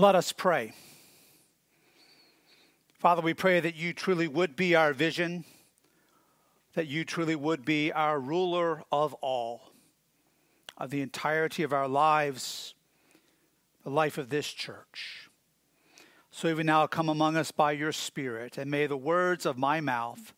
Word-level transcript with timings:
Let 0.00 0.14
us 0.14 0.32
pray. 0.32 0.72
Father, 2.94 3.20
we 3.20 3.34
pray 3.34 3.60
that 3.60 3.76
you 3.76 3.92
truly 3.92 4.28
would 4.28 4.56
be 4.56 4.74
our 4.74 4.94
vision, 4.94 5.44
that 6.72 6.86
you 6.86 7.04
truly 7.04 7.36
would 7.36 7.66
be 7.66 7.92
our 7.92 8.18
ruler 8.18 8.82
of 8.90 9.12
all, 9.20 9.72
of 10.78 10.88
the 10.88 11.02
entirety 11.02 11.62
of 11.64 11.74
our 11.74 11.86
lives, 11.86 12.74
the 13.84 13.90
life 13.90 14.16
of 14.16 14.30
this 14.30 14.48
church. 14.48 15.28
So 16.30 16.48
even 16.48 16.64
now 16.64 16.86
come 16.86 17.10
among 17.10 17.36
us 17.36 17.50
by 17.50 17.72
your 17.72 17.92
Spirit, 17.92 18.56
and 18.56 18.70
may 18.70 18.86
the 18.86 18.96
words 18.96 19.44
of 19.44 19.58
my 19.58 19.82
mouth 19.82 20.32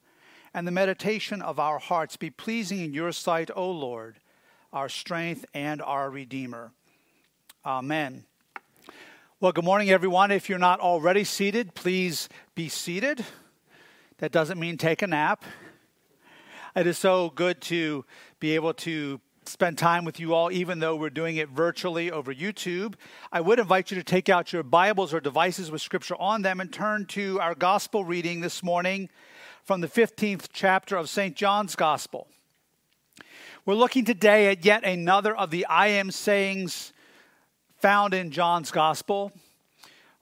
and 0.52 0.66
the 0.66 0.72
meditation 0.72 1.40
of 1.40 1.60
our 1.60 1.78
hearts 1.78 2.16
be 2.16 2.30
pleasing 2.30 2.80
in 2.80 2.92
your 2.92 3.12
sight, 3.12 3.48
O 3.54 3.70
Lord, 3.70 4.16
our 4.72 4.88
strength 4.88 5.44
and 5.54 5.80
our 5.80 6.10
Redeemer. 6.10 6.72
Amen. 7.64 8.24
Well, 9.42 9.50
good 9.50 9.64
morning, 9.64 9.90
everyone. 9.90 10.30
If 10.30 10.48
you're 10.48 10.60
not 10.60 10.78
already 10.78 11.24
seated, 11.24 11.74
please 11.74 12.28
be 12.54 12.68
seated. 12.68 13.24
That 14.18 14.30
doesn't 14.30 14.56
mean 14.56 14.78
take 14.78 15.02
a 15.02 15.08
nap. 15.08 15.42
It 16.76 16.86
is 16.86 16.96
so 16.96 17.30
good 17.30 17.60
to 17.62 18.04
be 18.38 18.54
able 18.54 18.72
to 18.74 19.20
spend 19.44 19.78
time 19.78 20.04
with 20.04 20.20
you 20.20 20.32
all, 20.32 20.52
even 20.52 20.78
though 20.78 20.94
we're 20.94 21.10
doing 21.10 21.38
it 21.38 21.48
virtually 21.48 22.08
over 22.08 22.32
YouTube. 22.32 22.94
I 23.32 23.40
would 23.40 23.58
invite 23.58 23.90
you 23.90 23.96
to 23.96 24.04
take 24.04 24.28
out 24.28 24.52
your 24.52 24.62
Bibles 24.62 25.12
or 25.12 25.18
devices 25.18 25.72
with 25.72 25.82
scripture 25.82 26.14
on 26.20 26.42
them 26.42 26.60
and 26.60 26.72
turn 26.72 27.06
to 27.06 27.40
our 27.40 27.56
gospel 27.56 28.04
reading 28.04 28.42
this 28.42 28.62
morning 28.62 29.08
from 29.64 29.80
the 29.80 29.88
15th 29.88 30.50
chapter 30.52 30.96
of 30.96 31.08
St. 31.08 31.34
John's 31.34 31.74
Gospel. 31.74 32.28
We're 33.66 33.74
looking 33.74 34.04
today 34.04 34.52
at 34.52 34.64
yet 34.64 34.84
another 34.84 35.36
of 35.36 35.50
the 35.50 35.66
I 35.66 35.88
am 35.88 36.12
sayings 36.12 36.92
found 37.82 38.14
in 38.14 38.30
John's 38.30 38.70
gospel. 38.70 39.32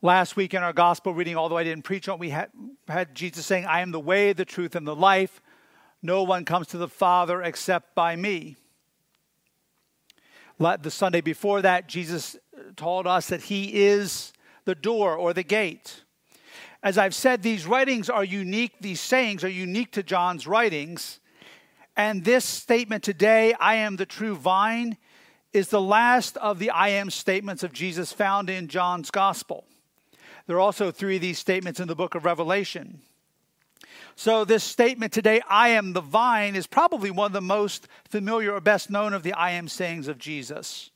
Last 0.01 0.35
week 0.35 0.55
in 0.55 0.63
our 0.63 0.73
gospel 0.73 1.13
reading, 1.13 1.37
although 1.37 1.59
I 1.59 1.65
didn't 1.65 1.85
preach 1.85 2.09
on 2.09 2.15
it, 2.15 2.21
we 2.21 2.31
had, 2.31 2.49
had 2.89 3.15
Jesus 3.15 3.45
saying, 3.45 3.67
I 3.67 3.83
am 3.83 3.91
the 3.91 4.01
way, 4.01 4.33
the 4.33 4.47
truth, 4.47 4.75
and 4.75 4.87
the 4.87 4.97
life. 4.97 5.43
No 6.03 6.23
one 6.23 6.47
comes 6.47 6.69
to 6.69 6.79
the 6.79 6.89
Father 6.89 7.43
except 7.43 7.95
by 7.95 8.17
me. 8.17 8.57
The 10.59 10.91
Sunday 10.91 11.21
before 11.21 11.61
that, 11.61 11.87
Jesus 11.87 12.39
told 12.77 13.07
us 13.07 13.27
that 13.27 13.43
He 13.43 13.83
is 13.85 14.33
the 14.65 14.75
door 14.75 15.15
or 15.15 15.35
the 15.35 15.43
gate. 15.43 16.05
As 16.83 16.97
I've 16.97 17.15
said, 17.15 17.43
these 17.43 17.67
writings 17.67 18.09
are 18.09 18.25
unique, 18.25 18.73
these 18.81 19.03
sayings 19.03 19.45
are 19.45 19.51
unique 19.51 19.93
to 19.93 20.03
John's 20.03 20.47
writings. 20.47 21.21
And 21.95 22.25
this 22.25 22.47
statement 22.47 23.05
today, 23.05 23.53
I 23.61 23.75
am 23.75 23.97
the 23.97 24.07
true 24.07 24.35
vine, 24.35 24.97
is 25.53 25.69
the 25.69 25.81
last 25.81 26.37
of 26.37 26.59
the 26.59 26.71
I 26.71 26.89
am 26.89 27.11
statements 27.11 27.63
of 27.63 27.73
Jesus 27.73 28.13
found 28.13 28.49
in 28.49 28.69
John's 28.69 29.11
gospel. 29.11 29.65
There 30.47 30.57
are 30.57 30.61
also 30.61 30.91
three 30.91 31.17
of 31.17 31.23
these 31.23 31.39
statements 31.39 31.81
in 31.81 31.89
the 31.89 31.95
book 31.95 32.15
of 32.15 32.25
Revelation. 32.25 33.03
So, 34.17 34.45
this 34.45 34.65
statement 34.65 35.13
today, 35.13 35.41
I 35.49 35.71
am 35.71 35.93
the 35.93 36.01
vine, 36.01 36.55
is 36.55 36.67
probably 36.67 37.11
one 37.11 37.27
of 37.27 37.33
the 37.33 37.41
most 37.41 37.89
familiar 38.09 38.53
or 38.53 38.61
best 38.61 38.91
known 38.91 39.13
of 39.13 39.23
the 39.23 39.33
I 39.33 39.53
am 39.53 39.69
sayings 39.69 40.09
of 40.09 40.19
Jesus. 40.19 40.91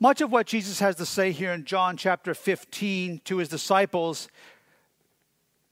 Much 0.00 0.20
of 0.20 0.30
what 0.30 0.46
Jesus 0.46 0.80
has 0.80 0.96
to 0.96 1.06
say 1.06 1.32
here 1.32 1.52
in 1.52 1.64
John 1.64 1.96
chapter 1.96 2.34
15 2.34 3.22
to 3.24 3.38
his 3.38 3.48
disciples 3.48 4.28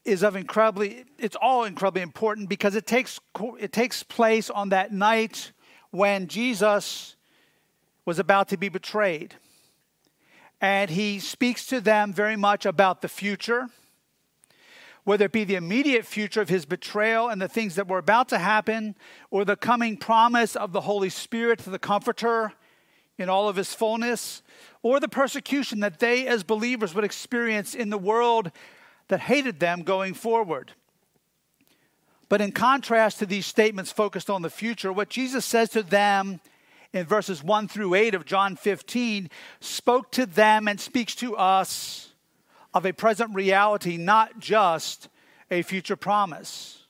is 0.05 0.23
of 0.23 0.35
incredibly, 0.35 1.05
it's 1.19 1.35
all 1.39 1.63
incredibly 1.63 2.01
important 2.01 2.49
because 2.49 2.75
it 2.75 2.87
takes, 2.87 3.19
it 3.59 3.71
takes 3.71 4.03
place 4.03 4.49
on 4.49 4.69
that 4.69 4.91
night 4.91 5.51
when 5.91 6.27
Jesus 6.27 7.12
was 8.05 8.19
about 8.19 8.49
to 8.49 8.57
be 8.57 8.69
betrayed. 8.69 9.35
And 10.61 10.89
he 10.89 11.19
speaks 11.19 11.65
to 11.67 11.81
them 11.81 12.13
very 12.13 12.35
much 12.35 12.65
about 12.65 13.01
the 13.01 13.09
future, 13.09 13.67
whether 15.03 15.25
it 15.25 15.31
be 15.31 15.43
the 15.43 15.55
immediate 15.55 16.05
future 16.05 16.41
of 16.41 16.49
his 16.49 16.65
betrayal 16.65 17.27
and 17.27 17.41
the 17.41 17.49
things 17.49 17.75
that 17.75 17.87
were 17.87 17.97
about 17.97 18.29
to 18.29 18.37
happen, 18.37 18.95
or 19.29 19.43
the 19.43 19.57
coming 19.57 19.97
promise 19.97 20.55
of 20.55 20.71
the 20.71 20.81
Holy 20.81 21.09
Spirit, 21.09 21.59
the 21.59 21.79
Comforter, 21.79 22.53
in 23.17 23.29
all 23.29 23.47
of 23.47 23.55
his 23.55 23.73
fullness, 23.73 24.41
or 24.81 24.99
the 24.99 25.07
persecution 25.07 25.81
that 25.81 25.99
they 25.99 26.25
as 26.25 26.43
believers 26.43 26.95
would 26.95 27.03
experience 27.03 27.75
in 27.75 27.89
the 27.89 27.97
world 27.97 28.51
that 29.09 29.19
hated 29.19 29.59
them 29.59 29.83
going 29.83 30.13
forward. 30.13 30.71
But 32.29 32.41
in 32.41 32.51
contrast 32.51 33.19
to 33.19 33.25
these 33.25 33.45
statements 33.45 33.91
focused 33.91 34.29
on 34.29 34.41
the 34.41 34.49
future, 34.49 34.91
what 34.91 35.09
Jesus 35.09 35.45
says 35.45 35.69
to 35.69 35.83
them 35.83 36.39
in 36.93 37.05
verses 37.05 37.43
1 37.43 37.67
through 37.67 37.95
8 37.95 38.13
of 38.13 38.25
John 38.25 38.55
15 38.55 39.29
spoke 39.59 40.11
to 40.11 40.25
them 40.25 40.67
and 40.67 40.79
speaks 40.79 41.15
to 41.15 41.35
us 41.35 42.13
of 42.73 42.85
a 42.85 42.93
present 42.93 43.35
reality, 43.35 43.97
not 43.97 44.39
just 44.39 45.09
a 45.49 45.63
future 45.63 45.95
promise. 45.95 46.85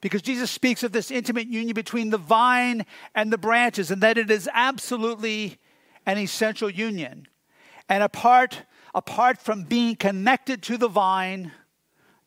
Because 0.00 0.22
Jesus 0.22 0.50
speaks 0.50 0.82
of 0.82 0.92
this 0.92 1.10
intimate 1.10 1.46
union 1.46 1.74
between 1.74 2.10
the 2.10 2.18
vine 2.18 2.84
and 3.14 3.32
the 3.32 3.38
branches, 3.38 3.90
and 3.90 4.02
that 4.02 4.18
it 4.18 4.30
is 4.30 4.48
absolutely 4.52 5.58
an 6.06 6.18
essential 6.18 6.70
union. 6.70 7.28
And 7.88 8.02
apart, 8.02 8.62
apart 8.94 9.38
from 9.38 9.64
being 9.64 9.96
connected 9.96 10.62
to 10.64 10.76
the 10.76 10.88
vine, 10.88 11.52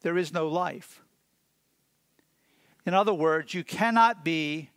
there 0.01 0.17
is 0.17 0.31
no 0.31 0.47
life. 0.47 1.01
In 2.85 2.93
other 2.93 3.13
words, 3.13 3.53
you 3.53 3.63
cannot 3.63 4.23
be 4.23 4.69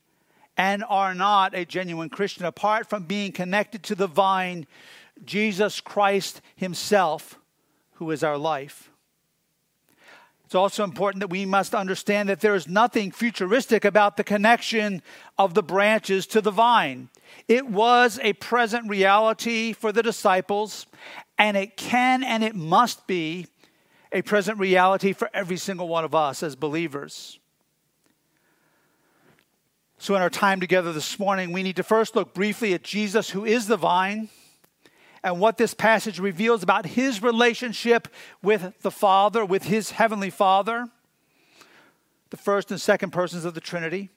and 0.56 0.84
are 0.89 1.15
not 1.15 1.55
a 1.55 1.65
genuine 1.65 2.09
Christian 2.09 2.44
apart 2.44 2.89
from 2.89 3.05
being 3.05 3.33
connected 3.33 3.83
to 3.84 3.94
the 3.94 4.06
vine, 4.06 4.67
Jesus 5.25 5.81
Christ 5.81 6.41
Himself, 6.55 7.39
who 7.94 8.11
is 8.11 8.22
our 8.22 8.39
life. 8.39 8.91
It's 10.47 10.55
also 10.55 10.84
important 10.84 11.21
that 11.21 11.31
we 11.31 11.45
must 11.45 11.75
understand 11.75 12.28
that 12.28 12.41
there 12.41 12.55
is 12.55 12.69
nothing 12.69 13.11
futuristic 13.11 13.84
about 13.84 14.16
the 14.16 14.22
connection 14.22 15.03
of 15.37 15.55
the 15.55 15.62
branches 15.62 16.25
to 16.28 16.41
the 16.41 16.53
vine. 16.53 17.09
It 17.49 17.66
was 17.66 18.21
a 18.22 18.33
present 18.34 18.89
reality 18.89 19.72
for 19.72 19.91
the 19.91 20.05
disciples, 20.05 20.87
and 21.37 21.56
it 21.56 21.77
can 21.77 22.22
and 22.22 22.45
it 22.45 22.55
must 22.55 23.09
be 23.09 23.49
a 24.12 24.22
present 24.22 24.61
reality 24.61 25.12
for 25.12 25.28
every 25.34 25.56
single 25.56 25.89
one 25.89 26.05
of 26.05 26.15
us 26.15 26.45
as 26.45 26.55
believers. 26.55 27.41
So, 29.99 30.15
in 30.15 30.21
our 30.21 30.31
time 30.31 30.61
together 30.61 30.93
this 30.93 31.19
morning, 31.19 31.53
we 31.53 31.62
need 31.62 31.77
to 31.77 31.83
first 31.83 32.15
look 32.15 32.34
briefly 32.34 32.75
at 32.75 32.83
Jesus, 32.83 33.31
who 33.31 33.47
is 33.47 33.67
the 33.67 33.79
vine, 33.79 34.29
and 35.25 35.41
what 35.41 35.57
this 35.57 35.73
passage 35.73 36.19
reveals 36.19 36.62
about 36.62 36.84
his 36.84 37.23
relationship 37.23 38.07
with 38.43 38.75
the 38.83 38.91
Father, 38.91 39.45
with 39.45 39.65
his 39.65 39.93
heavenly 39.93 40.29
Father, 40.29 40.89
the 42.29 42.37
first 42.37 42.71
and 42.71 42.81
second 42.81 43.11
persons 43.11 43.47
of 43.47 43.55
the 43.55 43.61
Trinity. 43.61 44.11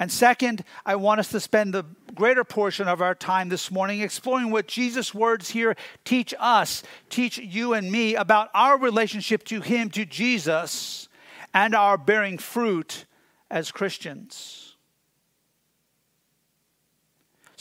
And 0.00 0.10
second, 0.10 0.64
I 0.84 0.96
want 0.96 1.20
us 1.20 1.28
to 1.28 1.38
spend 1.38 1.72
the 1.72 1.84
greater 2.12 2.42
portion 2.42 2.88
of 2.88 3.00
our 3.00 3.14
time 3.14 3.50
this 3.50 3.70
morning 3.70 4.00
exploring 4.00 4.50
what 4.50 4.66
Jesus' 4.66 5.14
words 5.14 5.50
here 5.50 5.76
teach 6.04 6.34
us, 6.40 6.82
teach 7.08 7.38
you 7.38 7.72
and 7.74 7.92
me 7.92 8.16
about 8.16 8.48
our 8.52 8.76
relationship 8.76 9.44
to 9.44 9.60
Him, 9.60 9.90
to 9.90 10.04
Jesus, 10.04 11.08
and 11.54 11.72
our 11.72 11.96
bearing 11.96 12.36
fruit 12.36 13.04
as 13.48 13.70
Christians. 13.70 14.71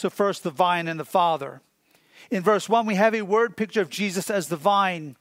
So, 0.01 0.09
first, 0.09 0.41
the 0.41 0.49
vine 0.49 0.87
and 0.87 0.99
the 0.99 1.05
Father. 1.05 1.61
In 2.31 2.41
verse 2.41 2.67
1, 2.67 2.87
we 2.87 2.95
have 2.95 3.13
a 3.13 3.21
word 3.21 3.55
picture 3.55 3.81
of 3.81 3.91
Jesus 3.91 4.31
as 4.31 4.47
the 4.47 4.55
vine. 4.55 5.15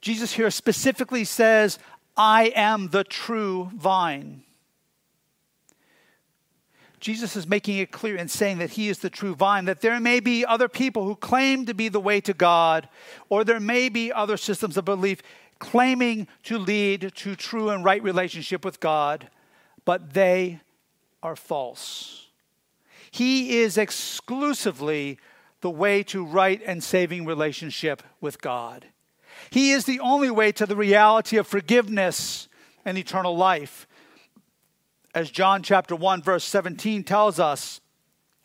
Jesus 0.00 0.32
here 0.32 0.50
specifically 0.50 1.22
says, 1.22 1.78
I 2.16 2.50
am 2.56 2.88
the 2.88 3.04
true 3.04 3.70
vine. 3.76 4.42
Jesus 6.98 7.36
is 7.36 7.46
making 7.46 7.76
it 7.76 7.90
clear 7.90 8.16
and 8.16 8.30
saying 8.30 8.56
that 8.56 8.70
he 8.70 8.88
is 8.88 9.00
the 9.00 9.10
true 9.10 9.34
vine, 9.34 9.66
that 9.66 9.82
there 9.82 10.00
may 10.00 10.20
be 10.20 10.46
other 10.46 10.66
people 10.66 11.04
who 11.04 11.14
claim 11.14 11.66
to 11.66 11.74
be 11.74 11.90
the 11.90 12.00
way 12.00 12.18
to 12.22 12.32
God, 12.32 12.88
or 13.28 13.44
there 13.44 13.60
may 13.60 13.90
be 13.90 14.10
other 14.10 14.38
systems 14.38 14.78
of 14.78 14.86
belief 14.86 15.20
claiming 15.58 16.26
to 16.44 16.56
lead 16.56 17.12
to 17.16 17.36
true 17.36 17.68
and 17.68 17.84
right 17.84 18.02
relationship 18.02 18.64
with 18.64 18.80
God, 18.80 19.28
but 19.84 20.14
they 20.14 20.60
are 21.22 21.36
false. 21.36 22.25
He 23.16 23.60
is 23.60 23.78
exclusively 23.78 25.18
the 25.62 25.70
way 25.70 26.02
to 26.02 26.22
right 26.22 26.60
and 26.66 26.84
saving 26.84 27.24
relationship 27.24 28.02
with 28.20 28.42
God. 28.42 28.88
He 29.48 29.70
is 29.70 29.86
the 29.86 30.00
only 30.00 30.30
way 30.30 30.52
to 30.52 30.66
the 30.66 30.76
reality 30.76 31.38
of 31.38 31.46
forgiveness 31.46 32.46
and 32.84 32.98
eternal 32.98 33.34
life. 33.34 33.86
As 35.14 35.30
John 35.30 35.62
chapter 35.62 35.96
1 35.96 36.22
verse 36.22 36.44
17 36.44 37.04
tells 37.04 37.40
us, 37.40 37.80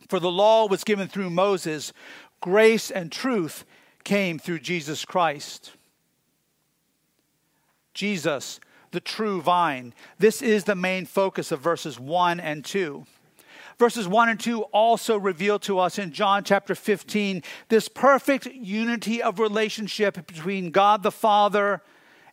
for 0.08 0.22
the 0.22 0.32
law 0.32 0.70
was 0.70 0.86
given 0.86 1.10
through 1.10 1.32
Moses, 1.32 1.92
grace 2.40 2.90
and 2.90 3.12
truth 3.12 3.66
came 4.06 4.40
through 4.40 4.60
Jesus 4.60 5.04
Christ. 5.04 5.74
Jesus, 7.94 8.62
the 8.92 9.02
true 9.02 9.42
vine. 9.42 9.94
This 10.18 10.42
is 10.42 10.64
the 10.64 10.76
main 10.76 11.06
focus 11.06 11.52
of 11.52 11.60
verses 11.60 12.00
1 12.00 12.40
and 12.40 12.64
2. 12.64 13.06
Verses 13.82 14.08
1 14.08 14.30
and 14.30 14.40
2 14.40 14.62
also 14.66 15.18
reveal 15.18 15.58
to 15.58 15.80
us 15.80 15.98
in 15.98 16.12
John 16.12 16.44
chapter 16.44 16.76
15 16.76 17.42
this 17.70 17.88
perfect 17.88 18.46
unity 18.46 19.24
of 19.24 19.40
relationship 19.40 20.28
between 20.28 20.70
God 20.70 21.02
the 21.02 21.10
Father 21.10 21.82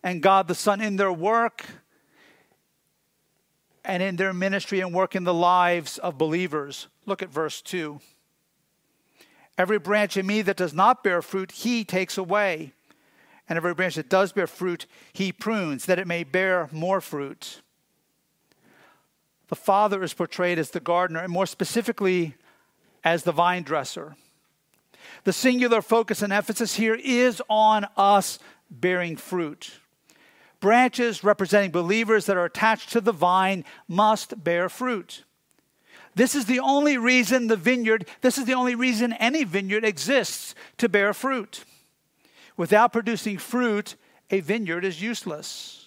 and 0.03 0.21
God 0.21 0.47
the 0.47 0.53
Son 0.53 0.79
in 0.79 0.97
their 0.97 1.11
work 1.11 1.65
and 3.83 4.03
in 4.03 4.15
their 4.15 4.31
ministry 4.31 4.79
and 4.79 4.93
work 4.93 5.15
in 5.15 5.23
the 5.23 5.33
lives 5.33 5.97
of 5.97 6.19
believers. 6.19 6.87
Look 7.07 7.23
at 7.23 7.29
verse 7.29 7.63
2. 7.63 7.99
Every 9.57 9.79
branch 9.79 10.17
in 10.17 10.27
me 10.27 10.43
that 10.43 10.55
does 10.55 10.75
not 10.75 11.03
bear 11.03 11.23
fruit, 11.23 11.51
he 11.51 11.83
takes 11.83 12.15
away. 12.15 12.73
And 13.49 13.57
every 13.57 13.73
branch 13.73 13.95
that 13.95 14.07
does 14.07 14.33
bear 14.33 14.45
fruit, 14.45 14.85
he 15.13 15.31
prunes, 15.31 15.87
that 15.87 15.97
it 15.97 16.05
may 16.05 16.23
bear 16.23 16.69
more 16.71 17.01
fruit. 17.01 17.63
The 19.49 19.55
Father 19.55 20.03
is 20.03 20.13
portrayed 20.13 20.59
as 20.59 20.69
the 20.69 20.79
gardener, 20.79 21.19
and 21.19 21.33
more 21.33 21.47
specifically, 21.47 22.35
as 23.03 23.23
the 23.23 23.31
vine 23.31 23.63
dresser. 23.63 24.15
The 25.23 25.33
singular 25.33 25.81
focus 25.81 26.21
and 26.21 26.31
emphasis 26.31 26.75
here 26.75 26.95
is 26.95 27.41
on 27.49 27.87
us 27.97 28.39
bearing 28.69 29.17
fruit. 29.17 29.79
Branches 30.59 31.23
representing 31.23 31.71
believers 31.71 32.25
that 32.25 32.37
are 32.37 32.45
attached 32.45 32.91
to 32.91 33.01
the 33.01 33.11
vine 33.11 33.65
must 33.87 34.43
bear 34.43 34.69
fruit. 34.69 35.23
This 36.15 36.35
is 36.35 36.45
the 36.45 36.59
only 36.59 36.97
reason 36.97 37.47
the 37.47 37.55
vineyard, 37.55 38.05
this 38.21 38.37
is 38.37 38.45
the 38.45 38.53
only 38.53 38.75
reason 38.75 39.13
any 39.13 39.43
vineyard 39.43 39.85
exists 39.85 40.53
to 40.77 40.89
bear 40.89 41.13
fruit. 41.13 41.63
Without 42.57 42.91
producing 42.91 43.37
fruit, 43.37 43.95
a 44.29 44.41
vineyard 44.41 44.83
is 44.83 45.01
useless. 45.01 45.78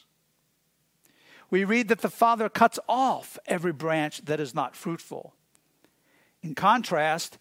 We 1.52 1.64
read 1.64 1.88
that 1.88 2.00
the 2.00 2.08
Father 2.08 2.48
cuts 2.48 2.78
off 2.88 3.38
every 3.44 3.74
branch 3.74 4.24
that 4.24 4.40
is 4.40 4.54
not 4.54 4.74
fruitful. 4.74 5.34
In 6.40 6.54
contrast, 6.54 7.36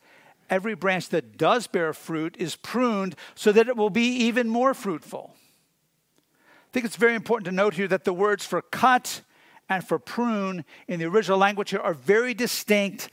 every 0.49 0.75
branch 0.75 1.07
that 1.09 1.37
does 1.37 1.65
bear 1.65 1.93
fruit 1.93 2.35
is 2.37 2.57
pruned 2.57 3.15
so 3.35 3.53
that 3.53 3.69
it 3.69 3.77
will 3.77 3.89
be 3.89 4.09
even 4.25 4.49
more 4.49 4.73
fruitful. 4.73 5.33
I 6.27 6.69
think 6.73 6.85
it's 6.85 6.97
very 6.97 7.15
important 7.15 7.45
to 7.45 7.53
note 7.53 7.75
here 7.75 7.87
that 7.87 8.03
the 8.03 8.11
words 8.11 8.45
for 8.45 8.61
cut 8.61 9.21
and 9.69 9.81
for 9.81 9.97
prune 9.97 10.65
in 10.89 10.99
the 10.99 11.05
original 11.05 11.37
language 11.37 11.69
here 11.69 11.79
are 11.79 11.93
very 11.93 12.33
distinct 12.33 13.09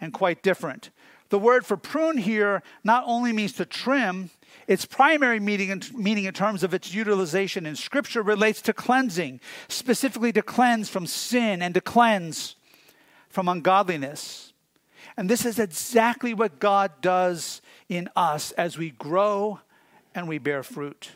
and 0.00 0.12
quite 0.12 0.42
different. 0.42 0.90
The 1.28 1.38
word 1.38 1.64
for 1.64 1.76
prune 1.76 2.18
here 2.18 2.64
not 2.82 3.04
only 3.06 3.32
means 3.32 3.52
to 3.52 3.64
trim, 3.64 4.30
its 4.66 4.84
primary 4.84 5.40
meaning, 5.40 5.82
meaning 5.94 6.24
in 6.24 6.34
terms 6.34 6.62
of 6.62 6.72
its 6.74 6.94
utilization 6.94 7.66
in 7.66 7.76
Scripture 7.76 8.22
relates 8.22 8.62
to 8.62 8.72
cleansing, 8.72 9.40
specifically 9.68 10.32
to 10.32 10.42
cleanse 10.42 10.88
from 10.88 11.06
sin 11.06 11.62
and 11.62 11.74
to 11.74 11.80
cleanse 11.80 12.56
from 13.28 13.48
ungodliness. 13.48 14.52
And 15.16 15.28
this 15.28 15.44
is 15.44 15.58
exactly 15.58 16.32
what 16.32 16.58
God 16.58 16.92
does 17.00 17.60
in 17.88 18.08
us 18.16 18.52
as 18.52 18.78
we 18.78 18.90
grow 18.90 19.60
and 20.14 20.28
we 20.28 20.38
bear 20.38 20.62
fruit. 20.62 21.10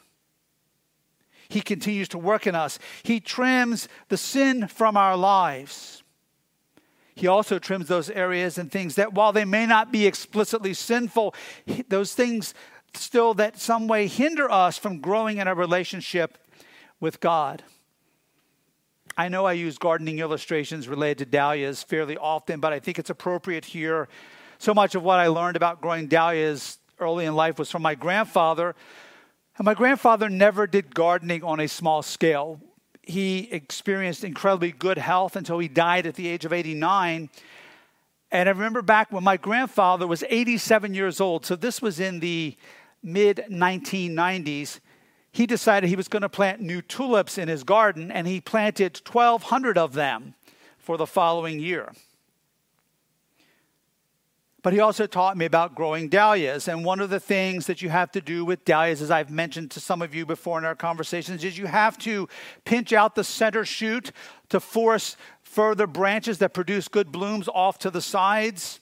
He 1.49 1.61
continues 1.61 2.09
to 2.09 2.19
work 2.19 2.47
in 2.47 2.55
us. 2.55 2.79
He 3.03 3.21
trims 3.21 3.89
the 4.09 4.17
sin 4.17 4.67
from 4.67 4.97
our 4.97 5.17
lives. 5.17 6.03
He 7.15 7.27
also 7.27 7.59
trims 7.59 7.89
those 7.89 8.11
areas 8.11 8.59
and 8.59 8.71
things 8.71 8.97
that, 8.97 9.15
while 9.15 9.33
they 9.33 9.47
may 9.47 9.65
not 9.65 9.91
be 9.91 10.07
explicitly 10.07 10.75
sinful, 10.75 11.35
those 11.89 12.13
things 12.13 12.53
still 12.95 13.35
that 13.35 13.59
some 13.59 13.89
way 13.89 14.07
hinder 14.07 14.51
us 14.51 14.79
from 14.79 15.01
growing 15.01 15.39
in 15.39 15.49
our 15.49 15.55
relationship 15.55 16.39
with 17.01 17.21
God. 17.21 17.63
I 19.17 19.29
know 19.29 19.47
I 19.47 19.53
use 19.53 19.79
gardening 19.79 20.19
illustrations 20.19 20.89
related 20.89 21.19
to 21.19 21.25
dahlias 21.27 21.83
fairly 21.83 22.19
often, 22.19 22.61
but 22.61 22.73
I 22.73 22.81
think 22.81 22.99
it's 22.99 23.09
appropriate 23.09 23.65
here. 23.65 24.09
So 24.59 24.75
much 24.75 24.95
of 24.95 25.03
what 25.03 25.19
I 25.19 25.29
learned 25.29 25.57
about 25.57 25.81
growing 25.81 26.07
dahlias 26.07 26.79
early 26.99 27.25
in 27.25 27.35
life 27.35 27.59
was 27.59 27.71
from 27.71 27.83
my 27.83 27.95
grandfather, 27.95 28.75
and 29.57 29.65
my 29.65 29.75
grandfather 29.75 30.29
never 30.29 30.67
did 30.67 30.95
gardening 30.95 31.43
on 31.43 31.61
a 31.61 31.69
small 31.69 32.03
scale. 32.03 32.61
He 33.03 33.51
experienced 33.53 34.25
incredibly 34.25 34.73
good 34.73 34.99
health 34.99 35.37
until 35.37 35.59
he 35.59 35.69
died 35.69 36.07
at 36.07 36.15
the 36.15 36.29
age 36.29 36.45
of 36.45 36.53
89. 36.53 37.31
And 38.37 38.51
I 38.51 38.53
remember 38.53 38.83
back 38.83 39.11
when 39.11 39.25
my 39.25 39.39
grandfather 39.39 40.07
was 40.07 40.23
87 40.29 40.93
years 40.93 41.23
old, 41.23 41.47
so 41.47 41.57
this 41.57 41.81
was 41.81 41.99
in 41.99 42.21
the 42.21 42.55
mid 43.03 43.43
1990s, 43.51 44.81
he 45.33 45.47
decided 45.47 45.89
he 45.89 45.97
was 45.97 46.09
going 46.09 46.21
to 46.21 46.29
plant 46.29 46.61
new 46.61 46.83
tulips 46.83 47.39
in 47.39 47.49
his 47.49 47.65
garden, 47.65 48.13
and 48.13 48.27
he 48.27 48.43
planted 48.43 49.01
1,200 49.11 49.79
of 49.79 49.95
them 49.95 50.35
for 50.77 50.99
the 50.99 51.07
following 51.07 51.61
year. 51.61 51.95
But 54.67 54.73
he 54.73 54.81
also 54.81 55.07
taught 55.07 55.37
me 55.37 55.45
about 55.45 55.77
growing 55.77 56.09
dahlias. 56.09 56.67
And 56.67 56.85
one 56.85 56.99
of 56.99 57.09
the 57.09 57.21
things 57.21 57.67
that 57.67 57.83
you 57.83 57.89
have 57.89 58.11
to 58.11 58.21
do 58.21 58.45
with 58.45 58.65
dahlias, 58.65 59.01
as 59.01 59.13
I've 59.13 59.31
mentioned 59.31 59.71
to 59.71 59.81
some 59.81 60.03
of 60.03 60.13
you 60.13 60.27
before 60.27 60.59
in 60.59 60.65
our 60.65 60.75
conversations, 60.75 61.45
is 61.45 61.57
you 61.57 61.67
have 61.67 61.97
to 61.99 62.29
pinch 62.65 62.93
out 62.93 63.15
the 63.15 63.23
center 63.23 63.65
shoot 63.65 64.11
to 64.49 64.59
force 64.59 65.17
further 65.41 65.87
branches 65.87 66.39
that 66.39 66.53
produce 66.53 66.89
good 66.89 67.13
blooms 67.13 67.49
off 67.55 67.79
to 67.79 67.93
the 67.93 68.01
sides. 68.01 68.81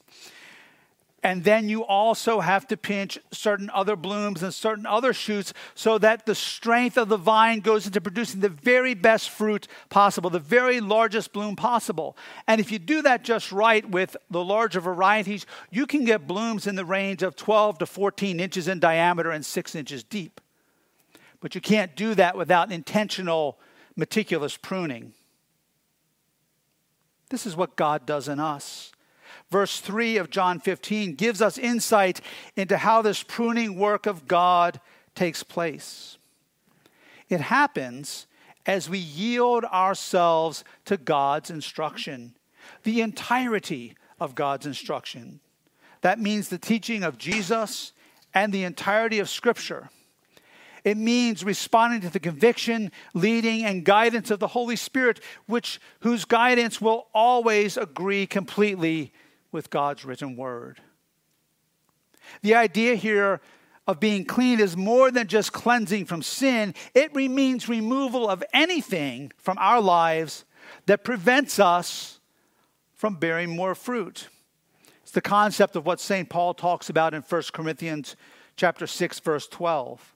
And 1.25 1.43
then 1.43 1.71
you 1.71 1.83
also 1.83 2.41
have 2.41 2.67
to 2.69 2.77
pinch 2.77 3.19
certain 3.33 3.71
other 3.71 3.97
blooms 3.97 4.43
and 4.43 4.53
certain 4.53 4.85
other 4.85 5.15
shoots 5.15 5.55
so 5.75 5.97
that 5.97 6.27
the 6.27 6.35
strength 6.35 6.99
of 6.99 7.09
the 7.09 7.17
vine 7.17 7.61
goes 7.61 7.87
into 7.87 8.03
producing 8.03 8.41
the 8.41 8.51
very 8.51 8.93
best 8.93 9.31
fruit 9.31 9.67
possible, 9.89 10.29
the 10.29 10.39
very 10.39 10.83
largest 10.83 11.33
bloom 11.33 11.57
possible. 11.57 12.15
And 12.47 12.61
if 12.61 12.71
you 12.71 12.79
do 12.79 13.01
that 13.03 13.25
just 13.25 13.53
right 13.53 13.89
with 13.89 14.19
the 14.31 14.45
larger 14.45 14.81
varieties, 14.81 15.47
you 15.71 15.87
can 15.87 16.05
get 16.05 16.27
blooms 16.27 16.67
in 16.67 16.75
the 16.75 16.85
range 16.85 17.23
of 17.23 17.37
12 17.37 17.79
to 17.79 17.87
14 17.87 18.39
inches 18.39 18.69
in 18.69 18.79
diameter 18.79 19.31
and 19.31 19.47
6 19.47 19.75
inches 19.75 20.05
deep. 20.05 20.43
But 21.41 21.55
you 21.55 21.63
can't 21.63 21.97
do 21.97 22.15
that 22.17 22.37
without 22.37 22.71
intentional, 22.71 23.59
meticulous 23.97 24.59
pruning. 24.59 25.15
This 27.31 27.47
is 27.47 27.57
what 27.57 27.77
God 27.77 28.05
does 28.05 28.29
in 28.29 28.39
us 28.39 28.94
verse 29.51 29.81
3 29.81 30.17
of 30.17 30.31
John 30.31 30.61
15 30.61 31.15
gives 31.15 31.41
us 31.43 31.59
insight 31.59 32.21
into 32.57 32.77
how 32.77 33.03
this 33.03 33.23
pruning 33.23 33.79
work 33.79 34.07
of 34.07 34.27
God 34.27 34.81
takes 35.15 35.43
place. 35.43 36.19
It 37.29 37.41
happens 37.41 38.27
as 38.67 38.89
we 38.89 38.99
yield 38.99 39.65
ourselves 39.65 40.65
to 40.87 40.97
God's 40.97 41.51
instruction, 41.51 42.35
the 42.83 43.01
entirety 43.01 43.95
of 44.21 44.35
God's 44.35 44.67
instruction. 44.67 45.41
That 46.01 46.19
means 46.19 46.49
the 46.49 46.59
teaching 46.59 47.03
of 47.03 47.19
Jesus 47.19 47.93
and 48.33 48.53
the 48.53 48.65
entirety 48.65 49.19
of 49.19 49.29
Scripture. 49.29 49.91
It 50.85 50.99
means 50.99 51.43
responding 51.43 52.03
to 52.03 52.11
the 52.11 52.21
conviction, 52.21 52.93
leading, 53.15 53.65
and 53.65 53.85
guidance 53.85 54.31
of 54.31 54.39
the 54.39 54.49
Holy 54.49 54.77
Spirit, 54.77 55.19
which, 55.47 55.81
whose 56.01 56.27
guidance 56.27 56.79
will 56.79 57.07
always 57.15 57.79
agree 57.79 58.27
completely 58.27 59.13
with 59.55 59.71
God's 59.71 60.05
written 60.05 60.37
word. 60.37 60.81
The 62.43 62.57
idea 62.57 62.97
here 62.97 63.41
of 63.87 64.01
being 64.01 64.25
clean 64.25 64.61
is 64.61 64.77
more 64.77 65.11
than 65.11 65.29
just 65.29 65.53
cleansing 65.53 66.07
from 66.07 66.23
sin, 66.23 66.75
it 66.95 67.15
means 67.15 67.69
removal 67.69 68.29
of 68.29 68.43
anything 68.53 69.31
from 69.37 69.57
our 69.59 69.81
lives 69.81 70.45
that 70.87 71.05
prevents 71.05 71.59
us 71.61 72.19
from 72.95 73.15
bearing 73.15 73.55
more 73.55 73.75
fruit. 73.75 74.29
It's 75.03 75.13
the 75.13 75.21
concept 75.21 75.77
of 75.77 75.87
what 75.87 76.01
St. 76.01 76.29
Paul 76.29 76.55
talks 76.55 76.89
about 76.89 77.15
in 77.15 77.23
1 77.23 77.43
Corinthians 77.53 78.17
chapter 78.57 78.87
6 78.87 79.21
verse 79.21 79.47
12. 79.47 80.15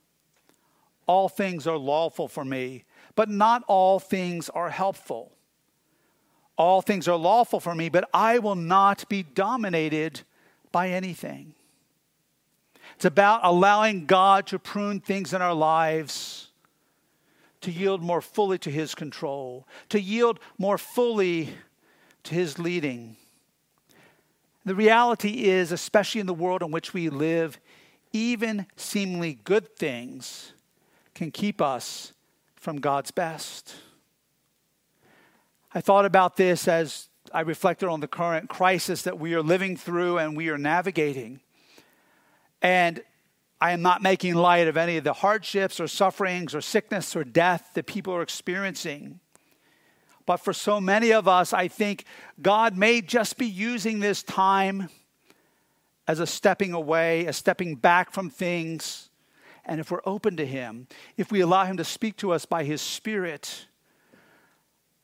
All 1.05 1.29
things 1.29 1.65
are 1.65 1.77
lawful 1.77 2.27
for 2.27 2.43
me, 2.43 2.83
but 3.15 3.29
not 3.29 3.63
all 3.67 3.99
things 3.99 4.49
are 4.49 4.69
helpful. 4.69 5.31
All 6.59 6.81
things 6.81 7.07
are 7.07 7.15
lawful 7.15 7.61
for 7.61 7.73
me, 7.73 7.87
but 7.87 8.09
I 8.13 8.37
will 8.37 8.55
not 8.55 9.07
be 9.07 9.23
dominated 9.23 10.21
by 10.73 10.89
anything. 10.89 11.53
It's 12.95 13.05
about 13.05 13.39
allowing 13.43 14.05
God 14.05 14.45
to 14.47 14.59
prune 14.59 14.99
things 14.99 15.33
in 15.33 15.41
our 15.41 15.53
lives, 15.53 16.49
to 17.61 17.71
yield 17.71 18.03
more 18.03 18.21
fully 18.21 18.57
to 18.57 18.69
His 18.69 18.93
control, 18.93 19.65
to 19.87 20.01
yield 20.01 20.41
more 20.57 20.77
fully 20.77 21.53
to 22.23 22.35
His 22.35 22.59
leading. 22.59 23.15
The 24.65 24.75
reality 24.75 25.45
is, 25.45 25.71
especially 25.71 26.19
in 26.19 26.27
the 26.27 26.33
world 26.33 26.61
in 26.61 26.71
which 26.71 26.93
we 26.93 27.07
live, 27.07 27.57
even 28.11 28.65
seemingly 28.75 29.39
good 29.45 29.77
things 29.77 30.51
can 31.15 31.31
keep 31.31 31.61
us 31.61 32.11
from 32.57 32.81
God's 32.81 33.11
best. 33.11 33.75
I 35.71 35.81
thought 35.81 36.05
about 36.05 36.35
this 36.35 36.67
as 36.67 37.09
I 37.31 37.41
reflected 37.41 37.89
on 37.89 37.99
the 37.99 38.07
current 38.07 38.49
crisis 38.49 39.03
that 39.03 39.19
we 39.19 39.35
are 39.35 39.43
living 39.43 39.77
through 39.77 40.17
and 40.17 40.35
we 40.35 40.49
are 40.49 40.57
navigating. 40.57 41.41
And 42.59 43.03
I 43.61 43.71
am 43.71 43.83
not 43.83 44.01
making 44.01 44.33
light 44.33 44.67
of 44.67 44.77
any 44.77 44.97
of 44.97 45.03
the 45.03 45.13
hardships 45.13 45.79
or 45.79 45.87
sufferings 45.87 46.55
or 46.55 46.61
sickness 46.61 47.15
or 47.15 47.23
death 47.23 47.69
that 47.75 47.85
people 47.85 48.15
are 48.15 48.23
experiencing. 48.23 49.19
But 50.25 50.37
for 50.37 50.53
so 50.53 50.81
many 50.81 51.13
of 51.13 51.27
us, 51.27 51.53
I 51.53 51.67
think 51.67 52.05
God 52.41 52.75
may 52.75 53.01
just 53.01 53.37
be 53.37 53.47
using 53.47 53.99
this 53.99 54.23
time 54.23 54.89
as 56.07 56.19
a 56.19 56.25
stepping 56.25 56.73
away, 56.73 57.27
a 57.27 57.33
stepping 57.33 57.75
back 57.75 58.11
from 58.11 58.31
things. 58.31 59.11
And 59.65 59.79
if 59.79 59.91
we're 59.91 60.01
open 60.03 60.35
to 60.37 60.47
Him, 60.47 60.87
if 61.15 61.31
we 61.31 61.41
allow 61.41 61.65
Him 61.65 61.77
to 61.77 61.83
speak 61.83 62.17
to 62.17 62.31
us 62.31 62.45
by 62.45 62.63
His 62.63 62.81
Spirit, 62.81 63.67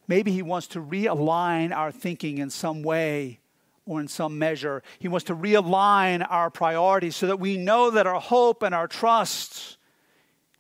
maybe 0.08 0.32
He 0.32 0.42
wants 0.42 0.68
to 0.68 0.82
realign 0.82 1.76
our 1.76 1.92
thinking 1.92 2.38
in 2.38 2.50
some 2.50 2.84
way 2.84 3.40
or 3.86 4.00
in 4.00 4.08
some 4.08 4.40
measure. 4.40 4.82
He 5.00 5.08
wants 5.08 5.26
to 5.26 5.36
realign 5.36 6.26
our 6.30 6.50
priorities 6.50 7.16
so 7.16 7.28
that 7.28 7.40
we 7.40 7.58
know 7.58 7.92
that 7.92 8.08
our 8.08 8.20
hope 8.20 8.64
and 8.64 8.74
our 8.74 8.88
trust 8.88 9.78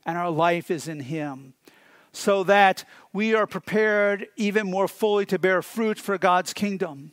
and 0.06 0.18
our 0.18 0.30
life 0.30 0.70
is 0.70 0.88
in 0.88 1.00
Him, 1.00 1.54
so 2.12 2.44
that 2.44 2.86
we 3.12 3.34
are 3.34 3.48
prepared 3.48 4.28
even 4.36 4.70
more 4.70 4.88
fully 4.88 5.25
to 5.25 5.40
bear 5.40 5.62
fruit 5.62 5.98
for 5.98 6.18
God's 6.18 6.54
kingdom. 6.54 7.12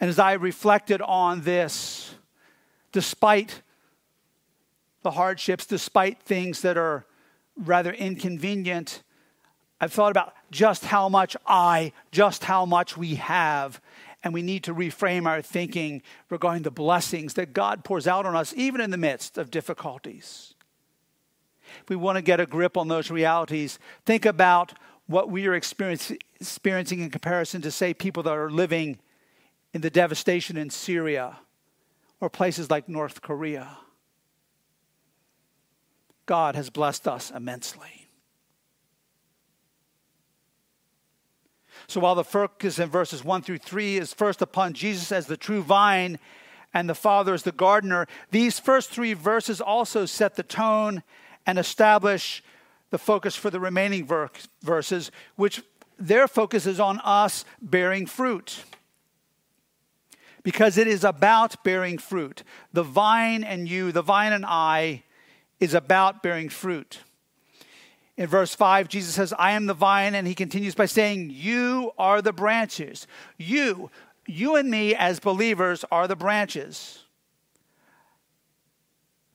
And 0.00 0.10
as 0.10 0.18
I 0.18 0.32
reflected 0.32 1.00
on 1.00 1.42
this, 1.42 2.14
despite 2.90 3.62
the 5.02 5.12
hardships, 5.12 5.66
despite 5.66 6.22
things 6.22 6.62
that 6.62 6.76
are 6.76 7.06
rather 7.56 7.92
inconvenient, 7.92 9.02
I've 9.80 9.92
thought 9.92 10.10
about 10.10 10.34
just 10.50 10.84
how 10.84 11.08
much 11.08 11.36
I, 11.46 11.92
just 12.10 12.44
how 12.44 12.64
much 12.64 12.96
we 12.96 13.16
have, 13.16 13.80
and 14.22 14.32
we 14.32 14.40
need 14.40 14.64
to 14.64 14.74
reframe 14.74 15.26
our 15.26 15.42
thinking 15.42 16.02
regarding 16.30 16.62
the 16.62 16.70
blessings 16.70 17.34
that 17.34 17.52
God 17.52 17.84
pours 17.84 18.06
out 18.06 18.24
on 18.24 18.34
us, 18.34 18.54
even 18.56 18.80
in 18.80 18.90
the 18.90 18.96
midst 18.96 19.36
of 19.36 19.50
difficulties. 19.50 20.54
If 21.82 21.88
we 21.90 21.96
want 21.96 22.16
to 22.16 22.22
get 22.22 22.40
a 22.40 22.46
grip 22.46 22.76
on 22.76 22.88
those 22.88 23.10
realities, 23.10 23.78
think 24.06 24.24
about 24.24 24.72
what 25.06 25.28
we 25.28 25.46
are 25.46 25.54
experiencing 25.54 26.18
in 27.00 27.10
comparison 27.10 27.60
to, 27.62 27.70
say, 27.70 27.92
people 27.92 28.22
that 28.22 28.32
are 28.32 28.50
living 28.50 28.98
in 29.74 29.80
the 29.82 29.90
devastation 29.90 30.56
in 30.56 30.70
Syria 30.70 31.38
or 32.20 32.30
places 32.30 32.70
like 32.70 32.88
North 32.88 33.20
Korea. 33.20 33.76
God 36.24 36.54
has 36.54 36.70
blessed 36.70 37.06
us 37.06 37.30
immensely. 37.30 38.03
So 41.86 42.00
while 42.00 42.14
the 42.14 42.24
focus 42.24 42.78
in 42.78 42.88
verses 42.88 43.24
1 43.24 43.42
through 43.42 43.58
3 43.58 43.98
is 43.98 44.14
first 44.14 44.42
upon 44.42 44.72
Jesus 44.72 45.12
as 45.12 45.26
the 45.26 45.36
true 45.36 45.62
vine 45.62 46.18
and 46.72 46.88
the 46.88 46.94
Father 46.94 47.34
as 47.34 47.42
the 47.42 47.52
gardener, 47.52 48.06
these 48.30 48.58
first 48.58 48.90
three 48.90 49.12
verses 49.12 49.60
also 49.60 50.06
set 50.06 50.34
the 50.34 50.42
tone 50.42 51.02
and 51.46 51.58
establish 51.58 52.42
the 52.90 52.98
focus 52.98 53.36
for 53.36 53.50
the 53.50 53.60
remaining 53.60 54.06
ver- 54.06 54.30
verses, 54.62 55.10
which 55.36 55.62
their 55.98 56.26
focus 56.26 56.66
is 56.66 56.80
on 56.80 57.00
us 57.00 57.44
bearing 57.60 58.06
fruit. 58.06 58.64
Because 60.42 60.76
it 60.76 60.86
is 60.86 61.04
about 61.04 61.64
bearing 61.64 61.96
fruit. 61.96 62.42
The 62.72 62.82
vine 62.82 63.44
and 63.44 63.68
you, 63.68 63.92
the 63.92 64.02
vine 64.02 64.32
and 64.32 64.44
I, 64.44 65.02
is 65.60 65.74
about 65.74 66.22
bearing 66.22 66.48
fruit. 66.48 67.00
In 68.16 68.28
verse 68.28 68.54
5, 68.54 68.88
Jesus 68.88 69.14
says, 69.14 69.34
I 69.38 69.52
am 69.52 69.66
the 69.66 69.74
vine, 69.74 70.14
and 70.14 70.26
he 70.26 70.34
continues 70.34 70.74
by 70.74 70.86
saying, 70.86 71.30
You 71.30 71.92
are 71.98 72.22
the 72.22 72.32
branches. 72.32 73.06
You, 73.38 73.90
you 74.26 74.54
and 74.56 74.70
me 74.70 74.94
as 74.94 75.18
believers 75.18 75.84
are 75.90 76.06
the 76.06 76.16
branches. 76.16 77.00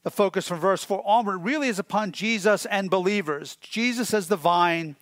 The 0.02 0.10
focus 0.10 0.48
from 0.48 0.60
verse 0.60 0.82
4 0.82 1.02
onward 1.04 1.38
really 1.38 1.68
is 1.68 1.78
upon 1.78 2.12
Jesus 2.12 2.64
and 2.64 2.88
believers. 2.88 3.56
Jesus 3.56 4.14
as 4.14 4.28
the 4.28 4.36
vine, 4.36 4.96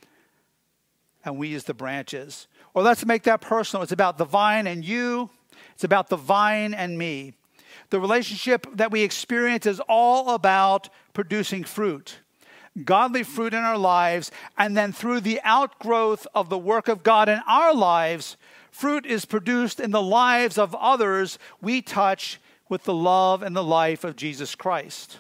and 1.25 1.39
we 1.39 1.55
as 1.55 1.65
the 1.65 1.75
branches. 1.75 2.49
Or 2.75 2.83
let's 2.83 3.07
make 3.07 3.23
that 3.25 3.41
personal. 3.41 3.85
It's 3.85 3.93
about 3.93 4.19
the 4.19 4.25
vine 4.25 4.67
and 4.67 4.85
you, 4.85 5.31
it's 5.75 5.85
about 5.85 6.09
the 6.09 6.17
vine 6.17 6.75
and 6.75 6.99
me. 6.99 7.35
The 7.91 8.01
relationship 8.01 8.67
that 8.75 8.91
we 8.91 9.03
experience 9.03 9.67
is 9.67 9.81
all 9.89 10.31
about 10.35 10.89
producing 11.13 11.63
fruit 11.63 12.19
godly 12.85 13.23
fruit 13.23 13.55
in 13.55 13.61
our 13.61 13.79
lives, 13.79 14.31
and 14.57 14.77
then 14.77 14.93
through 14.93 15.21
the 15.21 15.41
outgrowth 15.45 16.27
of 16.35 16.49
the 16.49 16.59
work 16.59 16.89
of 16.89 17.03
God 17.03 17.29
in 17.29 17.41
our 17.47 17.75
lives, 17.75 18.37
fruit 18.71 19.05
is 19.07 19.25
produced 19.25 19.81
in 19.81 19.91
the 19.91 20.03
lives 20.03 20.59
of 20.59 20.75
others 20.75 21.39
we 21.61 21.83
touch 21.83 22.41
with 22.69 22.85
the 22.85 22.95
love 22.95 23.43
and 23.43 23.57
the 23.57 23.65
life 23.65 24.05
of 24.05 24.17
Jesus 24.17 24.55
Christ. 24.55 25.19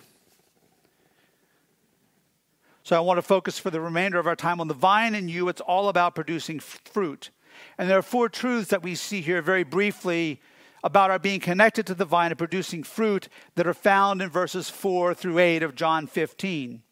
So 2.82 2.96
I 2.96 3.00
want 3.00 3.18
to 3.18 3.22
focus 3.22 3.58
for 3.58 3.70
the 3.70 3.82
remainder 3.82 4.18
of 4.18 4.26
our 4.26 4.36
time 4.36 4.62
on 4.62 4.68
the 4.68 4.74
vine 4.74 5.14
and 5.14 5.28
you. 5.28 5.48
It's 5.48 5.60
all 5.60 5.90
about 5.90 6.14
producing 6.14 6.58
fruit. 6.58 7.30
And 7.76 7.90
there 7.90 7.98
are 7.98 8.02
four 8.02 8.30
truths 8.30 8.70
that 8.70 8.82
we 8.82 8.94
see 8.94 9.20
here 9.20 9.42
very 9.42 9.62
briefly 9.62 10.40
about 10.82 11.10
our 11.10 11.18
being 11.18 11.40
connected 11.40 11.86
to 11.86 11.94
the 11.94 12.04
vine 12.04 12.30
and 12.30 12.38
producing 12.38 12.82
fruit 12.82 13.28
that 13.56 13.66
are 13.66 13.74
found 13.74 14.22
in 14.22 14.30
verses 14.30 14.70
4 14.70 15.12
through 15.12 15.38
8 15.38 15.62
of 15.62 15.74
John 15.74 16.06
15. 16.06 16.82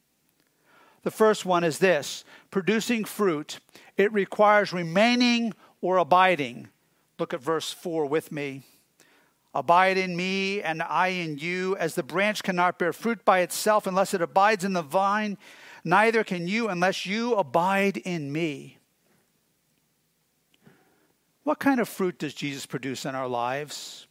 The 1.07 1.11
first 1.11 1.45
one 1.45 1.63
is 1.63 1.79
this 1.79 2.25
producing 2.51 3.05
fruit, 3.05 3.61
it 3.95 4.11
requires 4.11 4.73
remaining 4.73 5.53
or 5.79 5.95
abiding. 5.95 6.67
Look 7.17 7.33
at 7.33 7.41
verse 7.41 7.71
4 7.71 8.05
with 8.07 8.29
me. 8.29 8.63
Abide 9.53 9.97
in 9.97 10.17
me, 10.17 10.61
and 10.61 10.83
I 10.83 11.07
in 11.07 11.37
you, 11.37 11.77
as 11.77 11.95
the 11.95 12.03
branch 12.03 12.43
cannot 12.43 12.77
bear 12.77 12.91
fruit 12.91 13.23
by 13.23 13.39
itself 13.39 13.87
unless 13.87 14.13
it 14.13 14.21
abides 14.21 14.65
in 14.65 14.73
the 14.73 14.81
vine, 14.81 15.37
neither 15.85 16.25
can 16.25 16.45
you 16.45 16.67
unless 16.67 17.05
you 17.05 17.35
abide 17.35 17.95
in 17.95 18.29
me. 18.33 18.77
What 21.43 21.59
kind 21.59 21.79
of 21.79 21.87
fruit 21.87 22.19
does 22.19 22.33
Jesus 22.33 22.65
produce 22.65 23.05
in 23.05 23.15
our 23.15 23.29
lives? 23.29 24.07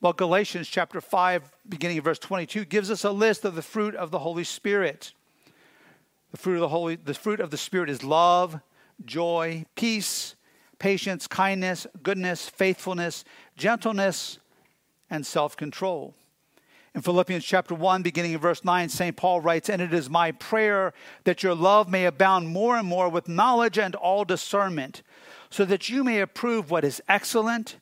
Well, 0.00 0.14
Galatians 0.14 0.68
chapter 0.68 1.02
5, 1.02 1.52
beginning 1.68 1.98
of 1.98 2.04
verse 2.04 2.18
22, 2.18 2.64
gives 2.64 2.90
us 2.90 3.04
a 3.04 3.12
list 3.12 3.44
of 3.44 3.54
the 3.54 3.60
fruit 3.60 3.94
of 3.94 4.10
the 4.10 4.20
Holy 4.20 4.44
Spirit. 4.44 5.12
The 6.32 6.38
fruit 6.38 6.54
of 6.54 6.60
the 6.60 6.68
Holy, 6.68 6.96
the 6.96 7.12
fruit 7.12 7.40
of 7.40 7.50
the 7.50 7.58
Spirit 7.58 7.90
is 7.90 8.02
love, 8.02 8.58
joy, 9.04 9.66
peace, 9.76 10.34
patience, 10.78 11.26
kindness, 11.26 11.86
goodness, 12.02 12.48
faithfulness, 12.48 13.24
gentleness, 13.56 14.38
and 15.10 15.26
self-control. 15.26 16.14
In 16.94 17.02
Philippians 17.02 17.44
chapter 17.44 17.74
1, 17.74 18.02
beginning 18.02 18.32
in 18.32 18.38
verse 18.38 18.64
9, 18.64 18.88
St. 18.88 19.14
Paul 19.14 19.42
writes, 19.42 19.68
And 19.68 19.82
it 19.82 19.92
is 19.92 20.08
my 20.08 20.32
prayer 20.32 20.94
that 21.24 21.42
your 21.42 21.54
love 21.54 21.90
may 21.90 22.06
abound 22.06 22.48
more 22.48 22.76
and 22.78 22.88
more 22.88 23.10
with 23.10 23.28
knowledge 23.28 23.78
and 23.78 23.94
all 23.94 24.24
discernment, 24.24 25.02
so 25.50 25.66
that 25.66 25.90
you 25.90 26.02
may 26.02 26.20
approve 26.20 26.70
what 26.70 26.84
is 26.84 27.02
excellent, 27.08 27.76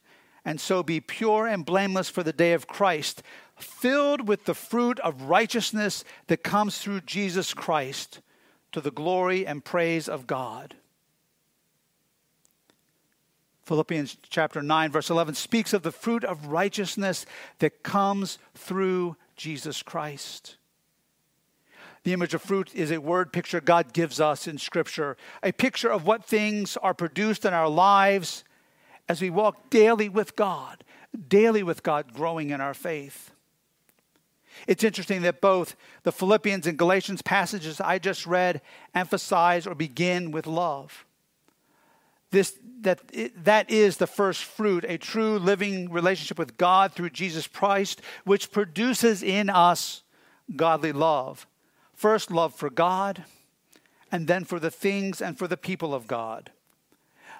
and 0.44 0.60
so 0.60 0.82
be 0.82 1.00
pure 1.00 1.46
and 1.46 1.64
blameless 1.64 2.10
for 2.10 2.24
the 2.24 2.32
day 2.32 2.52
of 2.52 2.66
Christ, 2.66 3.22
filled 3.56 4.26
with 4.26 4.44
the 4.44 4.54
fruit 4.54 4.98
of 5.00 5.22
righteousness 5.22 6.02
that 6.26 6.42
comes 6.42 6.78
through 6.78 7.02
Jesus 7.02 7.54
Christ 7.54 8.20
to 8.72 8.80
the 8.80 8.90
glory 8.90 9.46
and 9.46 9.64
praise 9.64 10.08
of 10.08 10.26
God. 10.26 10.74
Philippians 13.62 14.16
chapter 14.28 14.62
9, 14.62 14.90
verse 14.90 15.10
11 15.10 15.34
speaks 15.34 15.72
of 15.72 15.82
the 15.82 15.92
fruit 15.92 16.24
of 16.24 16.46
righteousness 16.48 17.24
that 17.60 17.82
comes 17.82 18.38
through 18.54 19.16
Jesus 19.36 19.82
Christ. 19.82 20.56
The 22.02 22.12
image 22.12 22.34
of 22.34 22.42
fruit 22.42 22.74
is 22.74 22.90
a 22.90 22.98
word 22.98 23.32
picture 23.32 23.60
God 23.60 23.92
gives 23.92 24.20
us 24.20 24.48
in 24.48 24.58
Scripture, 24.58 25.16
a 25.42 25.52
picture 25.52 25.90
of 25.90 26.06
what 26.06 26.24
things 26.24 26.76
are 26.78 26.94
produced 26.94 27.44
in 27.44 27.52
our 27.52 27.68
lives 27.68 28.42
as 29.08 29.20
we 29.20 29.30
walk 29.30 29.70
daily 29.70 30.08
with 30.08 30.34
God, 30.34 30.82
daily 31.28 31.62
with 31.62 31.82
God, 31.82 32.12
growing 32.12 32.50
in 32.50 32.60
our 32.60 32.74
faith. 32.74 33.32
It's 34.66 34.84
interesting 34.84 35.22
that 35.22 35.40
both 35.40 35.76
the 36.02 36.12
Philippians 36.12 36.66
and 36.66 36.78
Galatians 36.78 37.22
passages 37.22 37.80
I 37.80 37.98
just 37.98 38.26
read 38.26 38.60
emphasize 38.94 39.66
or 39.66 39.74
begin 39.74 40.30
with 40.30 40.46
love. 40.46 41.04
This, 42.30 42.56
that, 42.82 43.00
that 43.42 43.70
is 43.70 43.96
the 43.96 44.06
first 44.06 44.44
fruit, 44.44 44.84
a 44.88 44.98
true 44.98 45.38
living 45.38 45.90
relationship 45.90 46.38
with 46.38 46.56
God 46.56 46.92
through 46.92 47.10
Jesus 47.10 47.46
Christ, 47.46 48.02
which 48.24 48.52
produces 48.52 49.22
in 49.22 49.50
us 49.50 50.02
godly 50.54 50.92
love. 50.92 51.46
First, 51.94 52.30
love 52.30 52.54
for 52.54 52.70
God, 52.70 53.24
and 54.12 54.26
then 54.26 54.44
for 54.44 54.60
the 54.60 54.70
things 54.70 55.20
and 55.20 55.36
for 55.36 55.48
the 55.48 55.56
people 55.56 55.92
of 55.92 56.06
God. 56.06 56.50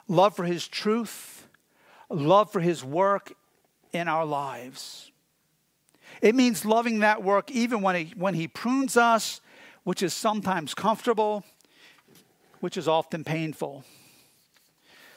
Love 0.09 0.35
for 0.35 0.45
His 0.45 0.67
truth, 0.67 1.47
love 2.09 2.51
for 2.53 2.61
His 2.61 2.85
work 2.85 3.33
in 3.93 4.09
our 4.09 4.25
lives. 4.25 5.10
It 6.21 6.35
means 6.35 6.65
loving 6.65 7.01
that 7.01 7.23
work 7.23 7.51
even 7.51 7.81
when 7.83 7.97
he, 7.97 8.13
when 8.17 8.35
he 8.35 8.47
prunes 8.49 8.97
us, 8.97 9.41
which 9.85 10.03
is 10.03 10.13
sometimes 10.13 10.75
comfortable, 10.75 11.45
which 12.61 12.77
is 12.77 12.87
often 12.87 13.25
painful. 13.25 13.85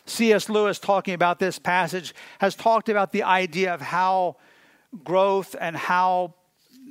C.S. 0.05 0.49
Lewis, 0.49 0.79
talking 0.79 1.13
about 1.13 1.39
this 1.39 1.59
passage, 1.59 2.13
has 2.39 2.55
talked 2.55 2.89
about 2.89 3.11
the 3.11 3.23
idea 3.23 3.73
of 3.73 3.81
how 3.81 4.37
growth 5.03 5.55
and 5.59 5.75
how 5.75 6.35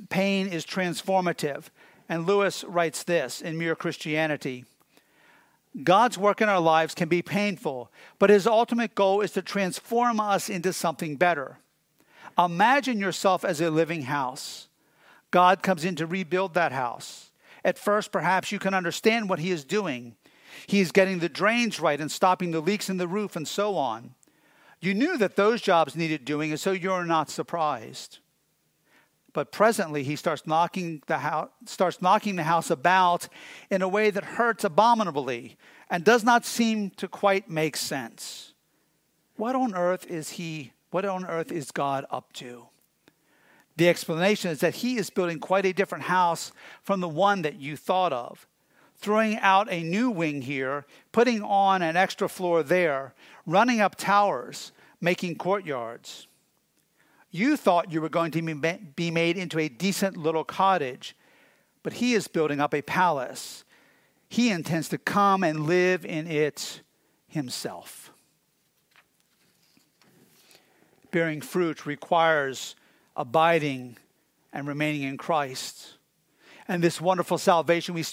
pain 0.09 0.47
is 0.47 0.65
transformative. 0.65 1.65
And 2.09 2.25
Lewis 2.25 2.63
writes 2.63 3.03
this 3.03 3.41
in 3.41 3.57
Mere 3.57 3.75
Christianity 3.75 4.65
God's 5.83 6.19
work 6.19 6.39
in 6.39 6.49
our 6.49 6.59
lives 6.59 6.93
can 6.93 7.09
be 7.09 7.23
painful, 7.23 7.91
but 8.19 8.29
his 8.29 8.45
ultimate 8.45 8.93
goal 8.93 9.21
is 9.21 9.31
to 9.31 9.41
transform 9.41 10.19
us 10.19 10.47
into 10.47 10.71
something 10.71 11.15
better. 11.15 11.57
Imagine 12.37 12.99
yourself 12.99 13.45
as 13.45 13.61
a 13.61 13.69
living 13.69 14.03
house. 14.03 14.67
God 15.31 15.63
comes 15.63 15.85
in 15.85 15.95
to 15.95 16.05
rebuild 16.05 16.53
that 16.53 16.71
house. 16.71 17.31
At 17.65 17.77
first, 17.77 18.11
perhaps 18.11 18.51
you 18.51 18.59
can 18.59 18.73
understand 18.73 19.29
what 19.29 19.39
he 19.39 19.51
is 19.51 19.63
doing. 19.63 20.15
He 20.67 20.79
is 20.79 20.91
getting 20.91 21.19
the 21.19 21.29
drains 21.29 21.79
right 21.79 21.99
and 21.99 22.11
stopping 22.11 22.51
the 22.51 22.59
leaks 22.59 22.89
in 22.89 22.97
the 22.97 23.07
roof 23.07 23.35
and 23.35 23.47
so 23.47 23.75
on. 23.75 24.15
You 24.79 24.93
knew 24.93 25.17
that 25.17 25.35
those 25.35 25.61
jobs 25.61 25.95
needed 25.95 26.25
doing, 26.25 26.51
and 26.51 26.59
so 26.59 26.71
you're 26.71 27.05
not 27.05 27.29
surprised. 27.29 28.19
But 29.31 29.51
presently, 29.51 30.03
he 30.03 30.15
starts 30.15 30.45
knocking 30.45 31.01
the 31.07 31.17
house, 31.19 31.49
starts 31.65 32.01
knocking 32.01 32.35
the 32.35 32.43
house 32.43 32.69
about 32.69 33.27
in 33.71 33.81
a 33.81 33.87
way 33.87 34.11
that 34.11 34.23
hurts 34.23 34.63
abominably 34.63 35.57
and 35.89 36.03
does 36.03 36.23
not 36.23 36.45
seem 36.45 36.91
to 36.91 37.07
quite 37.07 37.49
make 37.49 37.75
sense. 37.75 38.53
What 39.35 39.55
on 39.55 39.73
earth 39.73 40.05
is 40.05 40.31
he? 40.31 40.73
What 40.93 41.05
on 41.05 41.25
earth 41.25 41.51
is 41.51 41.71
God 41.71 42.05
up 42.11 42.31
to? 42.33 42.67
The 43.77 43.89
explanation 43.89 44.51
is 44.51 44.59
that 44.59 44.75
he 44.75 44.97
is 44.97 45.09
building 45.09 45.39
quite 45.39 45.65
a 45.65 45.73
different 45.73 46.03
house 46.03 46.51
from 46.83 46.99
the 46.99 47.09
one 47.09 47.41
that 47.41 47.59
you 47.59 47.75
thought 47.75 48.13
of. 48.13 48.45
Throwing 48.97 49.37
out 49.37 49.67
a 49.71 49.81
new 49.81 50.11
wing 50.11 50.43
here, 50.43 50.85
putting 51.11 51.41
on 51.41 51.81
an 51.81 51.97
extra 51.97 52.29
floor 52.29 52.61
there, 52.61 53.15
running 53.47 53.81
up 53.81 53.95
towers, 53.95 54.71
making 55.01 55.37
courtyards. 55.37 56.27
You 57.31 57.57
thought 57.57 57.91
you 57.91 57.99
were 57.99 58.07
going 58.07 58.29
to 58.29 58.41
be 58.95 59.09
made 59.09 59.35
into 59.35 59.57
a 59.57 59.69
decent 59.69 60.15
little 60.15 60.43
cottage, 60.43 61.15
but 61.81 61.93
he 61.93 62.13
is 62.13 62.27
building 62.27 62.61
up 62.61 62.75
a 62.75 62.83
palace. 62.83 63.63
He 64.29 64.51
intends 64.51 64.89
to 64.89 64.99
come 64.99 65.43
and 65.43 65.65
live 65.65 66.05
in 66.05 66.27
it 66.27 66.81
himself. 67.27 68.02
Bearing 71.13 71.41
fruit 71.41 71.85
requires 71.85 72.75
abiding 73.15 73.97
and 74.51 74.67
remaining 74.67 75.03
in 75.03 75.15
Christ. 75.15 75.93
And 76.67 76.83
this 76.83 76.99
wonderful 76.99 77.37
salvation 77.37 77.93
we 77.93 78.03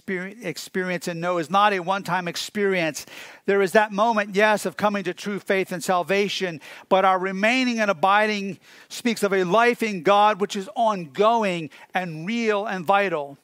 experience 0.42 1.08
and 1.08 1.18
know 1.18 1.38
is 1.38 1.48
not 1.48 1.72
a 1.72 1.80
one 1.80 2.02
time 2.02 2.28
experience. 2.28 3.06
There 3.46 3.62
is 3.62 3.72
that 3.72 3.90
moment, 3.90 4.34
yes, 4.36 4.66
of 4.66 4.76
coming 4.76 5.02
to 5.04 5.14
true 5.14 5.38
faith 5.38 5.72
and 5.72 5.82
salvation, 5.82 6.60
but 6.90 7.06
our 7.06 7.18
remaining 7.18 7.80
and 7.80 7.90
abiding 7.90 8.58
speaks 8.90 9.22
of 9.22 9.32
a 9.32 9.44
life 9.44 9.82
in 9.82 10.02
God 10.02 10.38
which 10.38 10.54
is 10.54 10.68
ongoing 10.76 11.70
and 11.94 12.26
real 12.26 12.66
and 12.66 12.84
vital. 12.84 13.38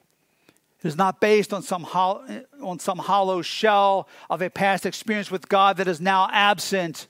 It 0.81 0.89
is 0.89 0.99
not 0.99 1.19
based 1.19 1.55
on 1.55 1.63
some, 1.63 1.87
on 1.87 2.79
some 2.79 2.99
hollow 2.99 3.41
shell 3.41 4.07
of 4.29 4.43
a 4.43 4.51
past 4.51 4.85
experience 4.85 5.31
with 5.31 5.49
God 5.49 5.79
that 5.79 5.89
is 5.89 5.99
now 5.99 6.29
absent 6.31 7.07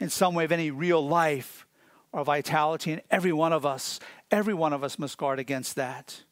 in 0.00 0.08
some 0.08 0.34
way 0.34 0.46
of 0.46 0.52
any 0.52 0.70
real 0.70 1.06
life 1.06 1.66
or 2.12 2.24
vitality. 2.24 2.92
And 2.92 3.02
every 3.10 3.32
one 3.32 3.52
of 3.52 3.66
us, 3.66 3.98
every 4.30 4.54
one 4.54 4.72
of 4.72 4.84
us 4.84 4.98
must 4.98 5.18
guard 5.18 5.38
against 5.38 5.76
that 5.76 6.22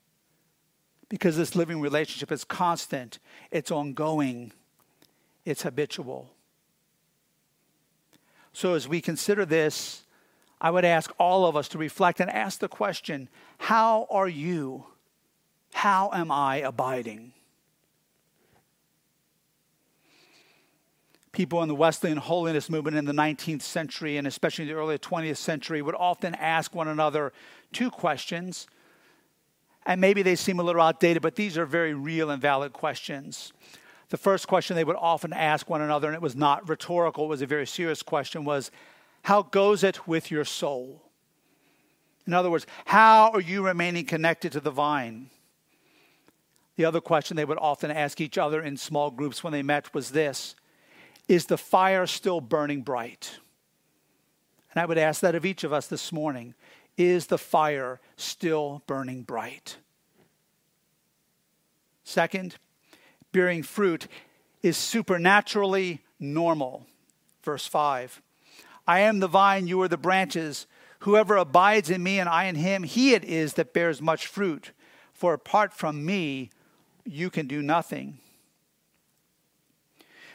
because 1.08 1.36
this 1.36 1.56
living 1.56 1.80
relationship 1.80 2.32
is 2.32 2.44
constant, 2.44 3.18
it's 3.50 3.70
ongoing, 3.70 4.52
it's 5.44 5.62
habitual. 5.62 6.30
So, 8.52 8.74
as 8.74 8.88
we 8.88 9.00
consider 9.00 9.44
this, 9.44 10.04
I 10.60 10.70
would 10.70 10.84
ask 10.84 11.10
all 11.18 11.46
of 11.46 11.56
us 11.56 11.68
to 11.68 11.78
reflect 11.78 12.20
and 12.20 12.30
ask 12.30 12.60
the 12.60 12.68
question 12.68 13.28
How 13.58 14.06
are 14.10 14.28
you? 14.28 14.86
How 15.72 16.10
am 16.12 16.30
I 16.30 16.56
abiding? 16.56 17.32
People 21.32 21.62
in 21.62 21.68
the 21.68 21.74
Wesleyan 21.74 22.18
holiness 22.18 22.68
movement 22.68 22.96
in 22.96 23.04
the 23.04 23.12
19th 23.12 23.62
century 23.62 24.16
and 24.16 24.26
especially 24.26 24.64
the 24.64 24.72
early 24.72 24.98
20th 24.98 25.36
century 25.36 25.80
would 25.80 25.94
often 25.94 26.34
ask 26.34 26.74
one 26.74 26.88
another 26.88 27.32
two 27.72 27.90
questions 27.90 28.66
and 29.86 30.00
maybe 30.00 30.22
they 30.22 30.36
seem 30.36 30.60
a 30.60 30.62
little 30.62 30.82
outdated, 30.82 31.22
but 31.22 31.36
these 31.36 31.56
are 31.56 31.66
very 31.66 31.94
real 31.94 32.30
and 32.30 32.40
valid 32.40 32.72
questions. 32.72 33.52
The 34.10 34.16
first 34.16 34.46
question 34.46 34.76
they 34.76 34.84
would 34.84 34.96
often 34.96 35.32
ask 35.32 35.70
one 35.70 35.80
another, 35.80 36.08
and 36.08 36.14
it 36.14 36.22
was 36.22 36.36
not 36.36 36.68
rhetorical, 36.68 37.24
it 37.24 37.28
was 37.28 37.42
a 37.42 37.46
very 37.46 37.66
serious 37.66 38.02
question, 38.02 38.44
was 38.44 38.70
How 39.22 39.42
goes 39.42 39.82
it 39.82 40.06
with 40.06 40.30
your 40.30 40.44
soul? 40.44 41.02
In 42.26 42.34
other 42.34 42.50
words, 42.50 42.66
how 42.84 43.30
are 43.32 43.40
you 43.40 43.64
remaining 43.64 44.04
connected 44.04 44.52
to 44.52 44.60
the 44.60 44.70
vine? 44.70 45.30
The 46.76 46.84
other 46.84 47.00
question 47.00 47.36
they 47.36 47.44
would 47.44 47.58
often 47.58 47.90
ask 47.90 48.20
each 48.20 48.38
other 48.38 48.62
in 48.62 48.76
small 48.76 49.10
groups 49.10 49.42
when 49.42 49.52
they 49.52 49.62
met 49.62 49.92
was 49.94 50.10
this 50.10 50.54
Is 51.30 51.46
the 51.46 51.56
fire 51.56 52.08
still 52.08 52.40
burning 52.40 52.82
bright? 52.82 53.38
And 54.72 54.82
I 54.82 54.84
would 54.84 54.98
ask 54.98 55.20
that 55.20 55.36
of 55.36 55.46
each 55.46 55.62
of 55.62 55.72
us 55.72 55.86
this 55.86 56.10
morning. 56.10 56.54
Is 56.96 57.28
the 57.28 57.38
fire 57.38 58.00
still 58.16 58.82
burning 58.88 59.22
bright? 59.22 59.76
Second, 62.02 62.56
bearing 63.30 63.62
fruit 63.62 64.08
is 64.64 64.76
supernaturally 64.76 66.00
normal. 66.18 66.84
Verse 67.44 67.64
5 67.64 68.20
I 68.88 68.98
am 68.98 69.20
the 69.20 69.28
vine, 69.28 69.68
you 69.68 69.80
are 69.82 69.88
the 69.88 69.96
branches. 69.96 70.66
Whoever 71.02 71.36
abides 71.36 71.90
in 71.90 72.02
me 72.02 72.18
and 72.18 72.28
I 72.28 72.46
in 72.46 72.56
him, 72.56 72.82
he 72.82 73.14
it 73.14 73.24
is 73.24 73.54
that 73.54 73.72
bears 73.72 74.02
much 74.02 74.26
fruit. 74.26 74.72
For 75.12 75.32
apart 75.32 75.72
from 75.72 76.04
me, 76.04 76.50
you 77.04 77.30
can 77.30 77.46
do 77.46 77.62
nothing. 77.62 78.18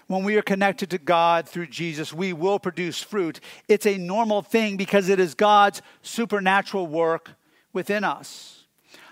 When 0.08 0.24
we 0.24 0.38
are 0.38 0.44
connected 0.44 0.92
to 0.92 1.00
God 1.00 1.50
through 1.50 1.68
Jesus, 1.68 2.14
we 2.14 2.32
will 2.32 2.60
produce 2.60 3.02
fruit. 3.02 3.40
It's 3.68 3.88
a 3.88 3.98
normal 3.98 4.44
thing 4.44 4.78
because 4.78 5.10
it 5.10 5.20
is 5.20 5.34
God's 5.34 5.82
supernatural 6.04 6.86
work 6.86 7.32
within 7.74 8.04
us, 8.04 8.66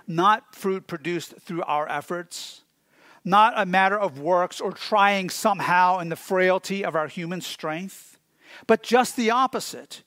not 0.08 0.54
fruit 0.54 0.86
produced 0.86 1.34
through 1.42 1.64
our 1.64 1.90
efforts, 1.90 2.62
not 3.26 3.54
a 3.56 3.66
matter 3.66 4.00
of 4.00 4.20
works 4.20 4.62
or 4.62 4.72
trying 4.72 5.30
somehow 5.30 5.98
in 6.00 6.10
the 6.10 6.16
frailty 6.16 6.86
of 6.86 6.96
our 6.96 7.08
human 7.08 7.42
strength, 7.42 8.20
but 8.68 8.84
just 8.84 9.16
the 9.16 9.32
opposite. 9.32 10.04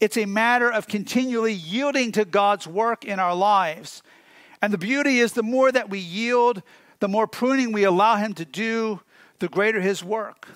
It's 0.00 0.18
a 0.18 0.26
matter 0.26 0.70
of 0.70 0.86
continually 0.86 1.54
yielding 1.54 2.12
to 2.12 2.26
God's 2.26 2.66
work 2.66 3.04
in 3.06 3.18
our 3.18 3.34
lives. 3.34 4.02
And 4.60 4.70
the 4.70 4.78
beauty 4.78 5.20
is 5.20 5.32
the 5.32 5.42
more 5.42 5.72
that 5.72 5.88
we 5.88 5.98
yield, 5.98 6.62
the 7.00 7.08
more 7.08 7.26
pruning 7.26 7.72
we 7.72 7.84
allow 7.84 8.16
Him 8.16 8.34
to 8.34 8.44
do, 8.44 9.00
the 9.38 9.48
greater 9.48 9.80
his 9.80 10.02
work. 10.02 10.48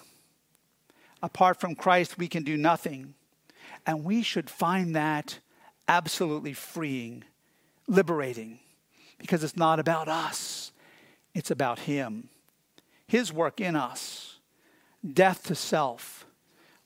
Apart 1.23 1.61
from 1.61 1.75
Christ, 1.75 2.19
we 2.19 2.29
can 2.29 2.43
do 2.43 2.57
nothing. 2.57 3.15
And 3.87 4.05
we 4.05 4.23
should 4.23 4.49
find 4.49 4.95
that 4.97 5.39
absolutely 5.89 6.53
freeing, 6.53 7.25
liberating, 7.87 8.61
because 9.19 9.45
it's 9.45 9.57
not 9.57 9.79
about 9.79 10.09
us, 10.09 10.73
it's 11.35 11.51
about 11.51 11.81
him. 11.81 12.29
His 13.07 13.33
work 13.33 13.61
in 13.61 13.77
us, 13.77 14.39
death 15.13 15.43
to 15.45 15.55
self, 15.55 16.27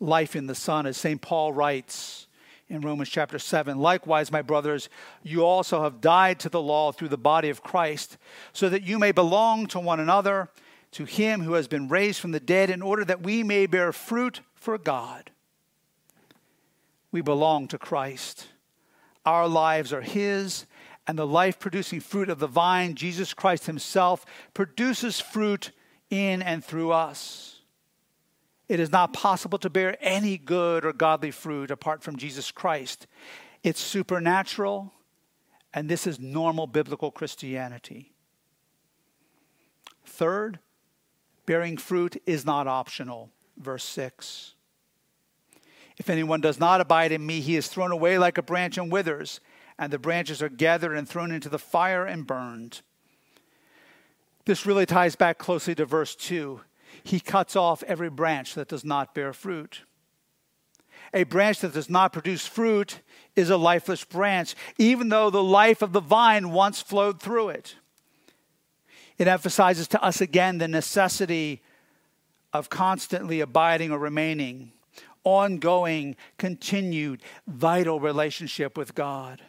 life 0.00 0.34
in 0.34 0.46
the 0.46 0.54
Son, 0.54 0.86
as 0.86 0.96
St. 0.96 1.20
Paul 1.20 1.52
writes 1.52 2.26
in 2.68 2.80
Romans 2.80 3.10
chapter 3.10 3.38
7. 3.38 3.78
Likewise, 3.78 4.32
my 4.32 4.42
brothers, 4.42 4.88
you 5.22 5.44
also 5.44 5.82
have 5.82 6.00
died 6.00 6.40
to 6.40 6.48
the 6.48 6.62
law 6.62 6.92
through 6.92 7.08
the 7.08 7.18
body 7.18 7.50
of 7.50 7.62
Christ, 7.62 8.16
so 8.52 8.68
that 8.68 8.82
you 8.82 8.98
may 8.98 9.12
belong 9.12 9.66
to 9.68 9.78
one 9.78 10.00
another 10.00 10.48
to 10.94 11.04
him 11.04 11.42
who 11.42 11.54
has 11.54 11.68
been 11.68 11.88
raised 11.88 12.20
from 12.20 12.32
the 12.32 12.40
dead 12.40 12.70
in 12.70 12.82
order 12.82 13.04
that 13.04 13.22
we 13.22 13.42
may 13.42 13.66
bear 13.66 13.92
fruit 13.92 14.40
for 14.54 14.78
God. 14.78 15.30
We 17.10 17.20
belong 17.20 17.68
to 17.68 17.78
Christ. 17.78 18.48
Our 19.26 19.48
lives 19.48 19.92
are 19.92 20.02
his, 20.02 20.66
and 21.06 21.18
the 21.18 21.26
life 21.26 21.58
producing 21.58 22.00
fruit 22.00 22.28
of 22.28 22.38
the 22.38 22.46
vine, 22.46 22.94
Jesus 22.94 23.34
Christ 23.34 23.66
himself, 23.66 24.24
produces 24.54 25.20
fruit 25.20 25.70
in 26.10 26.42
and 26.42 26.64
through 26.64 26.92
us. 26.92 27.60
It 28.68 28.80
is 28.80 28.90
not 28.90 29.12
possible 29.12 29.58
to 29.58 29.70
bear 29.70 29.96
any 30.00 30.38
good 30.38 30.84
or 30.84 30.92
godly 30.92 31.30
fruit 31.30 31.70
apart 31.70 32.02
from 32.02 32.16
Jesus 32.16 32.50
Christ. 32.50 33.06
It's 33.62 33.80
supernatural, 33.80 34.92
and 35.72 35.88
this 35.88 36.06
is 36.06 36.18
normal 36.18 36.66
biblical 36.66 37.10
Christianity. 37.10 38.12
Third, 40.06 40.60
Bearing 41.46 41.76
fruit 41.76 42.20
is 42.26 42.44
not 42.44 42.66
optional. 42.66 43.30
Verse 43.56 43.84
6. 43.84 44.54
If 45.96 46.10
anyone 46.10 46.40
does 46.40 46.58
not 46.58 46.80
abide 46.80 47.12
in 47.12 47.24
me, 47.24 47.40
he 47.40 47.56
is 47.56 47.68
thrown 47.68 47.92
away 47.92 48.18
like 48.18 48.38
a 48.38 48.42
branch 48.42 48.78
and 48.78 48.90
withers, 48.90 49.40
and 49.78 49.92
the 49.92 49.98
branches 49.98 50.42
are 50.42 50.48
gathered 50.48 50.96
and 50.96 51.08
thrown 51.08 51.30
into 51.30 51.48
the 51.48 51.58
fire 51.58 52.04
and 52.04 52.26
burned. 52.26 52.82
This 54.44 54.66
really 54.66 54.86
ties 54.86 55.16
back 55.16 55.38
closely 55.38 55.74
to 55.76 55.86
verse 55.86 56.14
2. 56.16 56.60
He 57.02 57.20
cuts 57.20 57.56
off 57.56 57.82
every 57.84 58.10
branch 58.10 58.54
that 58.54 58.68
does 58.68 58.84
not 58.84 59.14
bear 59.14 59.32
fruit. 59.32 59.82
A 61.12 61.24
branch 61.24 61.60
that 61.60 61.74
does 61.74 61.88
not 61.88 62.12
produce 62.12 62.46
fruit 62.46 63.00
is 63.36 63.50
a 63.50 63.56
lifeless 63.56 64.04
branch, 64.04 64.54
even 64.78 65.08
though 65.08 65.30
the 65.30 65.42
life 65.42 65.80
of 65.82 65.92
the 65.92 66.00
vine 66.00 66.50
once 66.50 66.82
flowed 66.82 67.20
through 67.20 67.50
it. 67.50 67.76
It 69.18 69.28
emphasizes 69.28 69.88
to 69.88 70.02
us 70.02 70.20
again 70.20 70.58
the 70.58 70.68
necessity 70.68 71.62
of 72.52 72.68
constantly 72.68 73.40
abiding 73.40 73.90
or 73.90 73.98
remaining, 73.98 74.72
ongoing, 75.24 76.16
continued, 76.38 77.22
vital 77.46 78.00
relationship 78.00 78.76
with 78.76 78.94
God. 78.94 79.42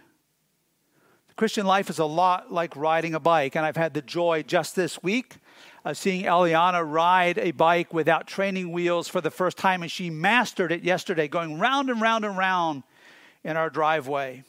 The 1.27 1.33
Christian 1.35 1.65
life 1.65 1.89
is 1.89 1.99
a 1.99 2.05
lot 2.05 2.51
like 2.51 2.75
riding 2.75 3.13
a 3.13 3.19
bike, 3.19 3.55
and 3.55 3.65
I've 3.65 3.75
had 3.75 3.93
the 3.93 4.01
joy 4.01 4.43
just 4.43 4.75
this 4.75 5.03
week 5.03 5.35
of 5.83 5.97
seeing 5.97 6.23
Eliana 6.23 6.83
ride 6.83 7.37
a 7.37 7.51
bike 7.51 7.93
without 7.93 8.25
training 8.25 8.71
wheels 8.71 9.07
for 9.07 9.21
the 9.21 9.29
first 9.29 9.57
time, 9.57 9.81
and 9.81 9.91
she 9.91 10.09
mastered 10.09 10.71
it 10.71 10.83
yesterday, 10.83 11.27
going 11.27 11.59
round 11.59 11.89
and 11.89 12.01
round 12.01 12.25
and 12.25 12.37
round 12.37 12.83
in 13.43 13.57
our 13.57 13.69
driveway. 13.69 14.43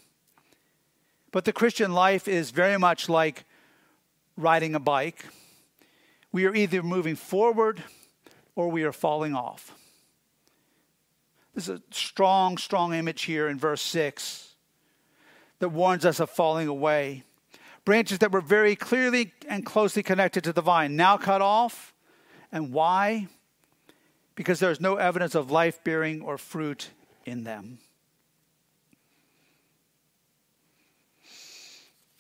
But 1.33 1.45
the 1.45 1.53
Christian 1.53 1.93
life 1.93 2.29
is 2.29 2.51
very 2.51 2.79
much 2.79 3.09
like 3.09 3.45
riding 4.37 4.75
a 4.75 4.81
bike. 4.81 5.27
We 6.33 6.47
are 6.47 6.55
either 6.55 6.83
moving 6.83 7.17
forward 7.17 7.83
or 8.55 8.69
we 8.69 8.85
are 8.85 8.93
falling 8.93 9.35
off. 9.35 9.73
There's 11.55 11.69
a 11.69 11.81
strong, 11.91 12.59
strong 12.59 12.93
image 12.93 13.23
here 13.23 13.49
in 13.49 13.59
verse 13.59 13.81
6 13.83 14.55
that 15.59 15.71
warns 15.71 16.05
us 16.05 16.21
of 16.21 16.29
falling 16.29 16.69
away. 16.69 17.25
Branches 17.87 18.19
that 18.19 18.33
were 18.33 18.41
very 18.43 18.77
clearly 18.77 19.33
and 19.49 19.65
closely 19.65 20.03
connected 20.03 20.45
to 20.45 20.53
the 20.53 20.61
vine, 20.61 20.97
now 20.97 21.17
cut 21.17 21.41
off. 21.41 21.95
And 22.53 22.73
why? 22.73 23.29
Because 24.35 24.59
there's 24.59 24.81
no 24.81 24.97
evidence 24.97 25.35
of 25.35 25.51
life 25.51 25.83
bearing 25.83 26.21
or 26.21 26.37
fruit 26.37 26.91
in 27.25 27.45
them. 27.45 27.79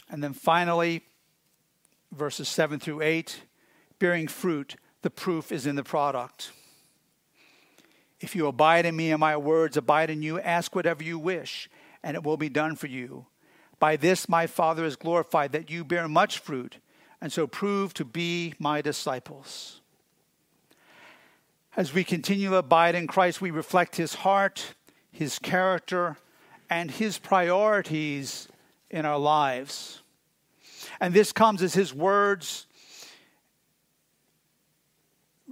And 0.09 0.23
then 0.23 0.33
finally, 0.33 1.03
verses 2.17 2.49
7 2.49 2.81
through 2.81 3.03
8 3.03 3.43
bearing 3.99 4.29
fruit, 4.29 4.77
the 5.03 5.11
proof 5.11 5.53
is 5.53 5.67
in 5.67 5.77
the 5.77 5.85
product. 5.85 6.53
If 8.21 8.35
you 8.35 8.47
abide 8.47 8.87
in 8.87 8.97
me 8.97 9.11
and 9.11 9.21
my 9.21 9.37
words 9.37 9.77
abide 9.77 10.11
in 10.11 10.23
you, 10.23 10.41
ask 10.41 10.75
whatever 10.75 11.03
you 11.03 11.19
wish, 11.19 11.69
and 12.03 12.17
it 12.17 12.25
will 12.25 12.37
be 12.37 12.49
done 12.49 12.77
for 12.77 12.87
you. 12.87 13.27
By 13.79 13.97
this 13.97 14.29
my 14.29 14.47
Father 14.47 14.85
is 14.85 14.97
glorified, 14.97 15.53
that 15.53 15.71
you 15.71 15.85
bear 15.85 16.09
much 16.09 16.39
fruit, 16.39 16.79
and 17.21 17.33
so 17.33 17.47
prove 17.47 17.93
to 17.95 18.05
be 18.05 18.55
my 18.59 18.81
disciples. 18.81 19.81
As 21.77 21.93
we 21.93 22.05
continue 22.05 22.51
to 22.51 22.57
abide 22.57 22.95
in 22.95 23.07
Christ, 23.07 23.43
we 23.43 23.51
reflect 23.51 23.97
his 23.97 24.15
heart, 24.15 24.75
his 25.13 25.39
character, 25.39 26.17
and 26.71 26.91
his 26.91 27.19
priorities 27.19 28.49
in 28.91 29.05
our 29.05 29.19
lives. 29.19 30.01
And 31.01 31.15
this 31.15 31.33
comes 31.33 31.63
as 31.63 31.75
his 31.75 31.95
words 31.95 32.67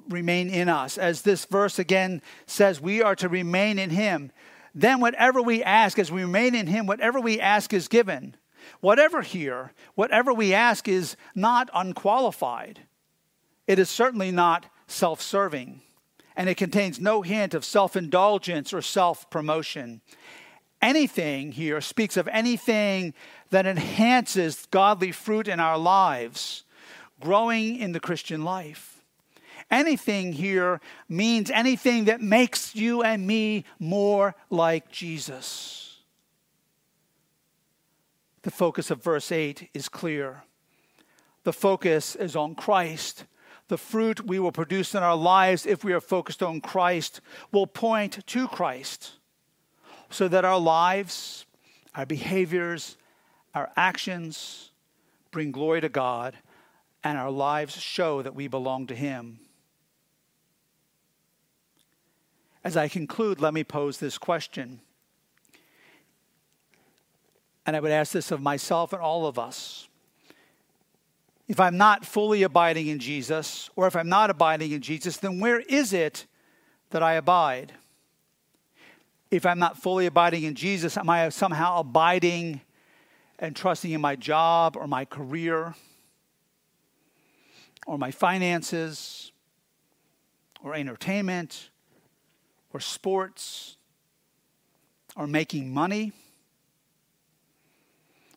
remain 0.08 0.50
in 0.50 0.68
us. 0.68 0.98
As 0.98 1.22
this 1.22 1.44
verse 1.44 1.78
again 1.78 2.22
says, 2.46 2.80
we 2.80 3.02
are 3.02 3.16
to 3.16 3.28
remain 3.28 3.78
in 3.78 3.90
him. 3.90 4.30
Then, 4.74 5.00
whatever 5.00 5.40
we 5.40 5.62
ask, 5.62 5.98
as 5.98 6.10
we 6.10 6.22
remain 6.22 6.54
in 6.54 6.66
him, 6.66 6.86
whatever 6.86 7.20
we 7.20 7.40
ask 7.40 7.72
is 7.72 7.88
given. 7.88 8.36
Whatever 8.80 9.22
here, 9.22 9.72
whatever 9.94 10.32
we 10.32 10.54
ask 10.54 10.88
is 10.88 11.16
not 11.34 11.70
unqualified. 11.74 12.80
It 13.66 13.78
is 13.78 13.88
certainly 13.88 14.30
not 14.30 14.66
self 14.86 15.22
serving, 15.22 15.82
and 16.36 16.48
it 16.48 16.56
contains 16.56 17.00
no 17.00 17.22
hint 17.22 17.54
of 17.54 17.64
self 17.64 17.96
indulgence 17.96 18.72
or 18.72 18.82
self 18.82 19.30
promotion. 19.30 20.00
Anything 20.84 21.52
here 21.52 21.80
speaks 21.80 22.18
of 22.18 22.28
anything 22.28 23.14
that 23.48 23.64
enhances 23.64 24.66
godly 24.70 25.12
fruit 25.12 25.48
in 25.48 25.58
our 25.58 25.78
lives, 25.78 26.64
growing 27.22 27.78
in 27.78 27.92
the 27.92 28.00
Christian 28.00 28.44
life. 28.44 29.02
Anything 29.70 30.34
here 30.34 30.82
means 31.08 31.50
anything 31.50 32.04
that 32.04 32.20
makes 32.20 32.76
you 32.76 33.02
and 33.02 33.26
me 33.26 33.64
more 33.78 34.34
like 34.50 34.90
Jesus. 34.90 36.00
The 38.42 38.50
focus 38.50 38.90
of 38.90 39.02
verse 39.02 39.32
8 39.32 39.70
is 39.72 39.88
clear. 39.88 40.42
The 41.44 41.54
focus 41.54 42.14
is 42.14 42.36
on 42.36 42.54
Christ. 42.54 43.24
The 43.68 43.78
fruit 43.78 44.26
we 44.26 44.38
will 44.38 44.52
produce 44.52 44.94
in 44.94 45.02
our 45.02 45.16
lives, 45.16 45.64
if 45.64 45.82
we 45.82 45.94
are 45.94 46.00
focused 46.02 46.42
on 46.42 46.60
Christ, 46.60 47.22
will 47.52 47.66
point 47.66 48.26
to 48.26 48.48
Christ 48.48 49.12
so 50.14 50.28
that 50.28 50.44
our 50.44 50.60
lives, 50.60 51.44
our 51.96 52.06
behaviors, 52.06 52.96
our 53.52 53.72
actions 53.76 54.70
bring 55.32 55.50
glory 55.50 55.80
to 55.80 55.88
God 55.88 56.36
and 57.02 57.18
our 57.18 57.32
lives 57.32 57.76
show 57.76 58.22
that 58.22 58.32
we 58.32 58.46
belong 58.46 58.86
to 58.86 58.94
Him. 58.94 59.40
As 62.62 62.76
I 62.76 62.86
conclude, 62.86 63.40
let 63.40 63.52
me 63.52 63.64
pose 63.64 63.98
this 63.98 64.16
question. 64.16 64.80
And 67.66 67.74
I 67.74 67.80
would 67.80 67.90
ask 67.90 68.12
this 68.12 68.30
of 68.30 68.40
myself 68.40 68.92
and 68.92 69.02
all 69.02 69.26
of 69.26 69.36
us. 69.36 69.88
If 71.48 71.58
I'm 71.58 71.76
not 71.76 72.06
fully 72.06 72.44
abiding 72.44 72.86
in 72.86 73.00
Jesus, 73.00 73.68
or 73.74 73.88
if 73.88 73.96
I'm 73.96 74.08
not 74.08 74.30
abiding 74.30 74.70
in 74.70 74.80
Jesus, 74.80 75.16
then 75.16 75.40
where 75.40 75.58
is 75.58 75.92
it 75.92 76.26
that 76.90 77.02
I 77.02 77.14
abide? 77.14 77.72
If 79.34 79.44
I'm 79.44 79.58
not 79.58 79.76
fully 79.76 80.06
abiding 80.06 80.44
in 80.44 80.54
Jesus, 80.54 80.96
am 80.96 81.10
I 81.10 81.28
somehow 81.30 81.80
abiding 81.80 82.60
and 83.40 83.56
trusting 83.56 83.90
in 83.90 84.00
my 84.00 84.14
job 84.14 84.76
or 84.76 84.86
my 84.86 85.04
career 85.04 85.74
or 87.84 87.98
my 87.98 88.12
finances 88.12 89.32
or 90.62 90.76
entertainment 90.76 91.70
or 92.72 92.78
sports 92.78 93.76
or 95.16 95.26
making 95.26 95.74
money 95.74 96.12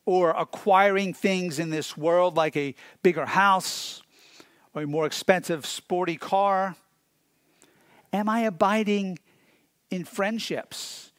or 0.03 0.31
acquiring 0.31 1.13
things 1.13 1.59
in 1.59 1.69
this 1.69 1.95
world 1.95 2.35
like 2.35 2.57
a 2.57 2.73
bigger 3.03 3.27
house 3.27 4.01
or 4.73 4.81
a 4.81 4.87
more 4.87 5.05
expensive 5.05 5.63
sporty 5.63 6.17
car? 6.17 6.75
Am 8.11 8.27
I 8.27 8.39
abiding 8.39 9.19
in 9.89 10.03
friendships 10.03 11.11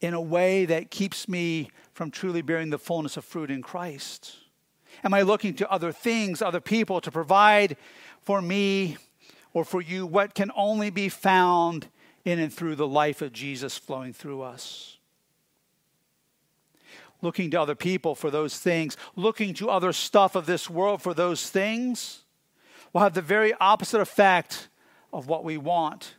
in 0.00 0.14
a 0.14 0.20
way 0.20 0.64
that 0.64 0.90
keeps 0.90 1.28
me 1.28 1.70
from 1.92 2.10
truly 2.10 2.42
bearing 2.42 2.70
the 2.70 2.78
fullness 2.78 3.16
of 3.16 3.24
fruit 3.24 3.50
in 3.50 3.62
Christ? 3.62 4.36
Am 5.04 5.14
I 5.14 5.22
looking 5.22 5.54
to 5.54 5.70
other 5.70 5.92
things, 5.92 6.42
other 6.42 6.60
people 6.60 7.00
to 7.00 7.10
provide 7.10 7.76
for 8.22 8.42
me 8.42 8.96
or 9.52 9.64
for 9.64 9.80
you 9.80 10.06
what 10.06 10.34
can 10.34 10.50
only 10.54 10.90
be 10.90 11.08
found 11.08 11.88
in 12.24 12.38
and 12.38 12.52
through 12.52 12.76
the 12.76 12.86
life 12.86 13.22
of 13.22 13.32
Jesus 13.32 13.76
flowing 13.76 14.12
through 14.12 14.42
us. 14.42 14.98
Looking 17.22 17.50
to 17.50 17.60
other 17.60 17.74
people 17.74 18.14
for 18.14 18.30
those 18.30 18.58
things, 18.58 18.96
looking 19.16 19.52
to 19.54 19.68
other 19.68 19.92
stuff 19.92 20.34
of 20.34 20.46
this 20.46 20.70
world 20.70 21.02
for 21.02 21.12
those 21.12 21.50
things, 21.50 22.22
will 22.92 23.02
have 23.02 23.14
the 23.14 23.22
very 23.22 23.52
opposite 23.60 24.00
effect 24.00 24.68
of 25.12 25.26
what 25.26 25.44
we 25.44 25.58
want. 25.58 26.14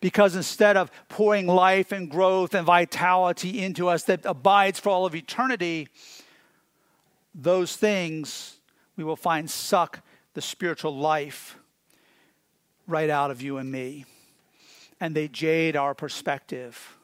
Because 0.00 0.36
instead 0.36 0.76
of 0.76 0.90
pouring 1.08 1.46
life 1.46 1.92
and 1.92 2.10
growth 2.10 2.54
and 2.54 2.66
vitality 2.66 3.62
into 3.62 3.88
us 3.88 4.04
that 4.04 4.24
abides 4.24 4.78
for 4.78 4.90
all 4.90 5.06
of 5.06 5.14
eternity, 5.14 5.88
those 7.34 7.76
things 7.76 8.58
we 8.96 9.04
will 9.04 9.16
find 9.16 9.50
suck 9.50 10.00
the 10.34 10.42
spiritual 10.42 10.96
life 10.96 11.58
right 12.86 13.10
out 13.10 13.30
of 13.30 13.40
you 13.40 13.56
and 13.58 13.70
me 13.70 14.04
and 15.00 15.14
they 15.14 15.28
jade 15.28 15.76
our 15.76 15.94
perspective 15.94 16.96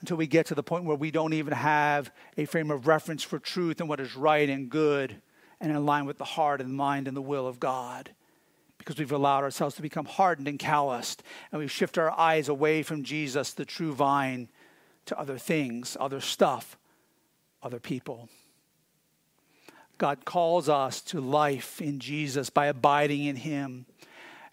until 0.00 0.16
we 0.16 0.26
get 0.26 0.46
to 0.46 0.54
the 0.54 0.62
point 0.62 0.84
where 0.84 0.96
we 0.96 1.10
don't 1.10 1.32
even 1.32 1.52
have 1.52 2.10
a 2.36 2.44
frame 2.44 2.70
of 2.70 2.86
reference 2.86 3.22
for 3.22 3.38
truth 3.38 3.80
and 3.80 3.88
what 3.88 4.00
is 4.00 4.16
right 4.16 4.50
and 4.50 4.70
good 4.70 5.20
and 5.60 5.70
in 5.70 5.86
line 5.86 6.04
with 6.04 6.18
the 6.18 6.24
heart 6.24 6.60
and 6.60 6.74
mind 6.74 7.08
and 7.08 7.16
the 7.16 7.22
will 7.22 7.46
of 7.46 7.60
God. 7.60 8.10
Because 8.84 8.98
we've 8.98 9.12
allowed 9.12 9.44
ourselves 9.44 9.76
to 9.76 9.82
become 9.82 10.04
hardened 10.04 10.46
and 10.46 10.58
calloused, 10.58 11.22
and 11.50 11.58
we 11.58 11.68
shift 11.68 11.96
our 11.96 12.10
eyes 12.10 12.50
away 12.50 12.82
from 12.82 13.02
Jesus, 13.02 13.54
the 13.54 13.64
true 13.64 13.94
vine, 13.94 14.50
to 15.06 15.18
other 15.18 15.38
things, 15.38 15.96
other 15.98 16.20
stuff, 16.20 16.76
other 17.62 17.80
people. 17.80 18.28
God 19.96 20.26
calls 20.26 20.68
us 20.68 21.00
to 21.02 21.20
life 21.20 21.80
in 21.80 21.98
Jesus 21.98 22.50
by 22.50 22.66
abiding 22.66 23.24
in 23.24 23.36
Him. 23.36 23.86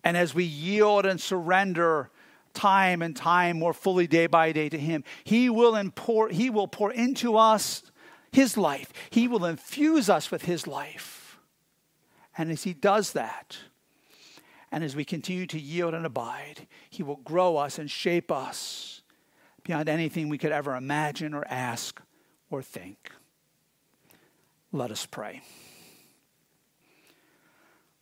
And 0.03 0.15
as 0.15 0.33
we 0.33 0.45
yield 0.45 1.05
and 1.05 1.19
surrender 1.19 2.09
time 2.53 3.01
and 3.01 3.15
time 3.15 3.59
more 3.59 3.73
fully 3.73 4.07
day 4.07 4.27
by 4.27 4.51
day 4.51 4.69
to 4.69 4.77
him, 4.77 5.03
he 5.23 5.49
will 5.49 5.77
pour, 5.91 6.29
he 6.29 6.49
will 6.49 6.67
pour 6.67 6.91
into 6.91 7.37
us 7.37 7.83
his 8.31 8.57
life. 8.57 8.91
He 9.09 9.27
will 9.27 9.45
infuse 9.45 10.09
us 10.09 10.31
with 10.31 10.43
his 10.43 10.67
life. 10.67 11.39
And 12.37 12.49
as 12.49 12.63
he 12.63 12.73
does 12.73 13.13
that, 13.13 13.57
and 14.71 14.83
as 14.83 14.95
we 14.95 15.03
continue 15.03 15.45
to 15.47 15.59
yield 15.59 15.93
and 15.93 16.05
abide, 16.05 16.67
he 16.89 17.03
will 17.03 17.17
grow 17.17 17.57
us 17.57 17.77
and 17.77 17.91
shape 17.91 18.31
us 18.31 19.01
beyond 19.63 19.89
anything 19.89 20.29
we 20.29 20.37
could 20.37 20.51
ever 20.51 20.75
imagine 20.75 21.33
or 21.33 21.45
ask 21.47 22.01
or 22.49 22.61
think. 22.61 23.11
Let 24.71 24.91
us 24.91 25.05
pray. 25.05 25.41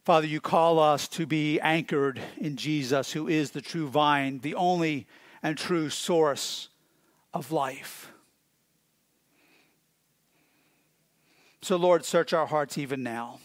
Father, 0.03 0.27
you 0.27 0.39
call 0.39 0.79
us 0.79 1.07
to 1.09 1.25
be 1.25 1.59
anchored 1.59 2.21
in 2.37 2.55
Jesus, 2.55 3.11
who 3.11 3.27
is 3.27 3.51
the 3.51 3.61
true 3.61 3.87
vine, 3.87 4.39
the 4.39 4.55
only 4.55 5.07
and 5.43 5.57
true 5.57 5.89
source 5.89 6.69
of 7.33 7.51
life. 7.51 8.11
So, 11.61 11.75
Lord, 11.75 12.05
search 12.05 12.33
our 12.33 12.47
hearts 12.47 12.77
even 12.77 13.03
now. 13.03 13.39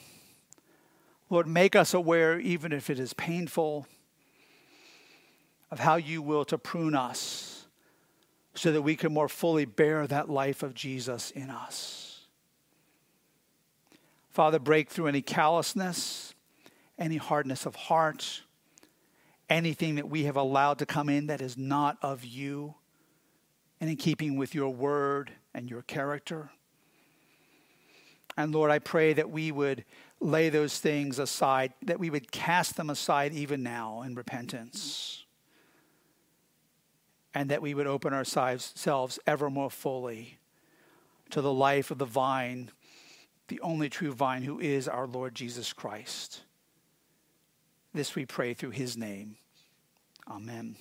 Lord, 1.34 1.48
make 1.48 1.74
us 1.74 1.92
aware, 1.94 2.38
even 2.38 2.72
if 2.72 2.88
it 2.88 3.00
is 3.00 3.12
painful, 3.12 3.88
of 5.68 5.80
how 5.80 5.96
you 5.96 6.22
will 6.22 6.44
to 6.44 6.56
prune 6.56 6.94
us 6.94 7.66
so 8.54 8.70
that 8.70 8.82
we 8.82 8.94
can 8.94 9.12
more 9.12 9.28
fully 9.28 9.64
bear 9.64 10.06
that 10.06 10.30
life 10.30 10.62
of 10.62 10.74
Jesus 10.74 11.32
in 11.32 11.50
us. 11.50 12.20
Father, 14.30 14.60
break 14.60 14.88
through 14.88 15.08
any 15.08 15.22
callousness, 15.22 16.34
any 17.00 17.16
hardness 17.16 17.66
of 17.66 17.74
heart, 17.74 18.42
anything 19.50 19.96
that 19.96 20.08
we 20.08 20.22
have 20.26 20.36
allowed 20.36 20.78
to 20.78 20.86
come 20.86 21.08
in 21.08 21.26
that 21.26 21.40
is 21.40 21.58
not 21.58 21.98
of 22.00 22.24
you 22.24 22.76
and 23.80 23.90
in 23.90 23.96
keeping 23.96 24.36
with 24.36 24.54
your 24.54 24.72
word 24.72 25.32
and 25.52 25.68
your 25.68 25.82
character. 25.82 26.50
And 28.36 28.52
Lord, 28.52 28.70
I 28.70 28.78
pray 28.78 29.14
that 29.14 29.30
we 29.30 29.50
would 29.50 29.84
lay 30.20 30.48
those 30.48 30.78
things 30.78 31.18
aside, 31.18 31.72
that 31.82 31.98
we 31.98 32.10
would 32.10 32.32
cast 32.32 32.76
them 32.76 32.88
aside 32.90 33.32
even 33.32 33.62
now 33.62 34.02
in 34.02 34.14
repentance, 34.14 35.24
and 37.34 37.50
that 37.50 37.62
we 37.62 37.74
would 37.74 37.86
open 37.86 38.12
ourselves 38.14 39.18
ever 39.26 39.50
more 39.50 39.70
fully 39.70 40.38
to 41.30 41.40
the 41.40 41.52
life 41.52 41.90
of 41.90 41.98
the 41.98 42.04
vine, 42.04 42.70
the 43.48 43.60
only 43.60 43.88
true 43.88 44.12
vine 44.12 44.42
who 44.42 44.60
is 44.60 44.88
our 44.88 45.06
Lord 45.06 45.34
Jesus 45.34 45.72
Christ. 45.72 46.42
This 47.92 48.14
we 48.14 48.24
pray 48.24 48.54
through 48.54 48.70
his 48.70 48.96
name. 48.96 49.36
Amen. 50.28 50.76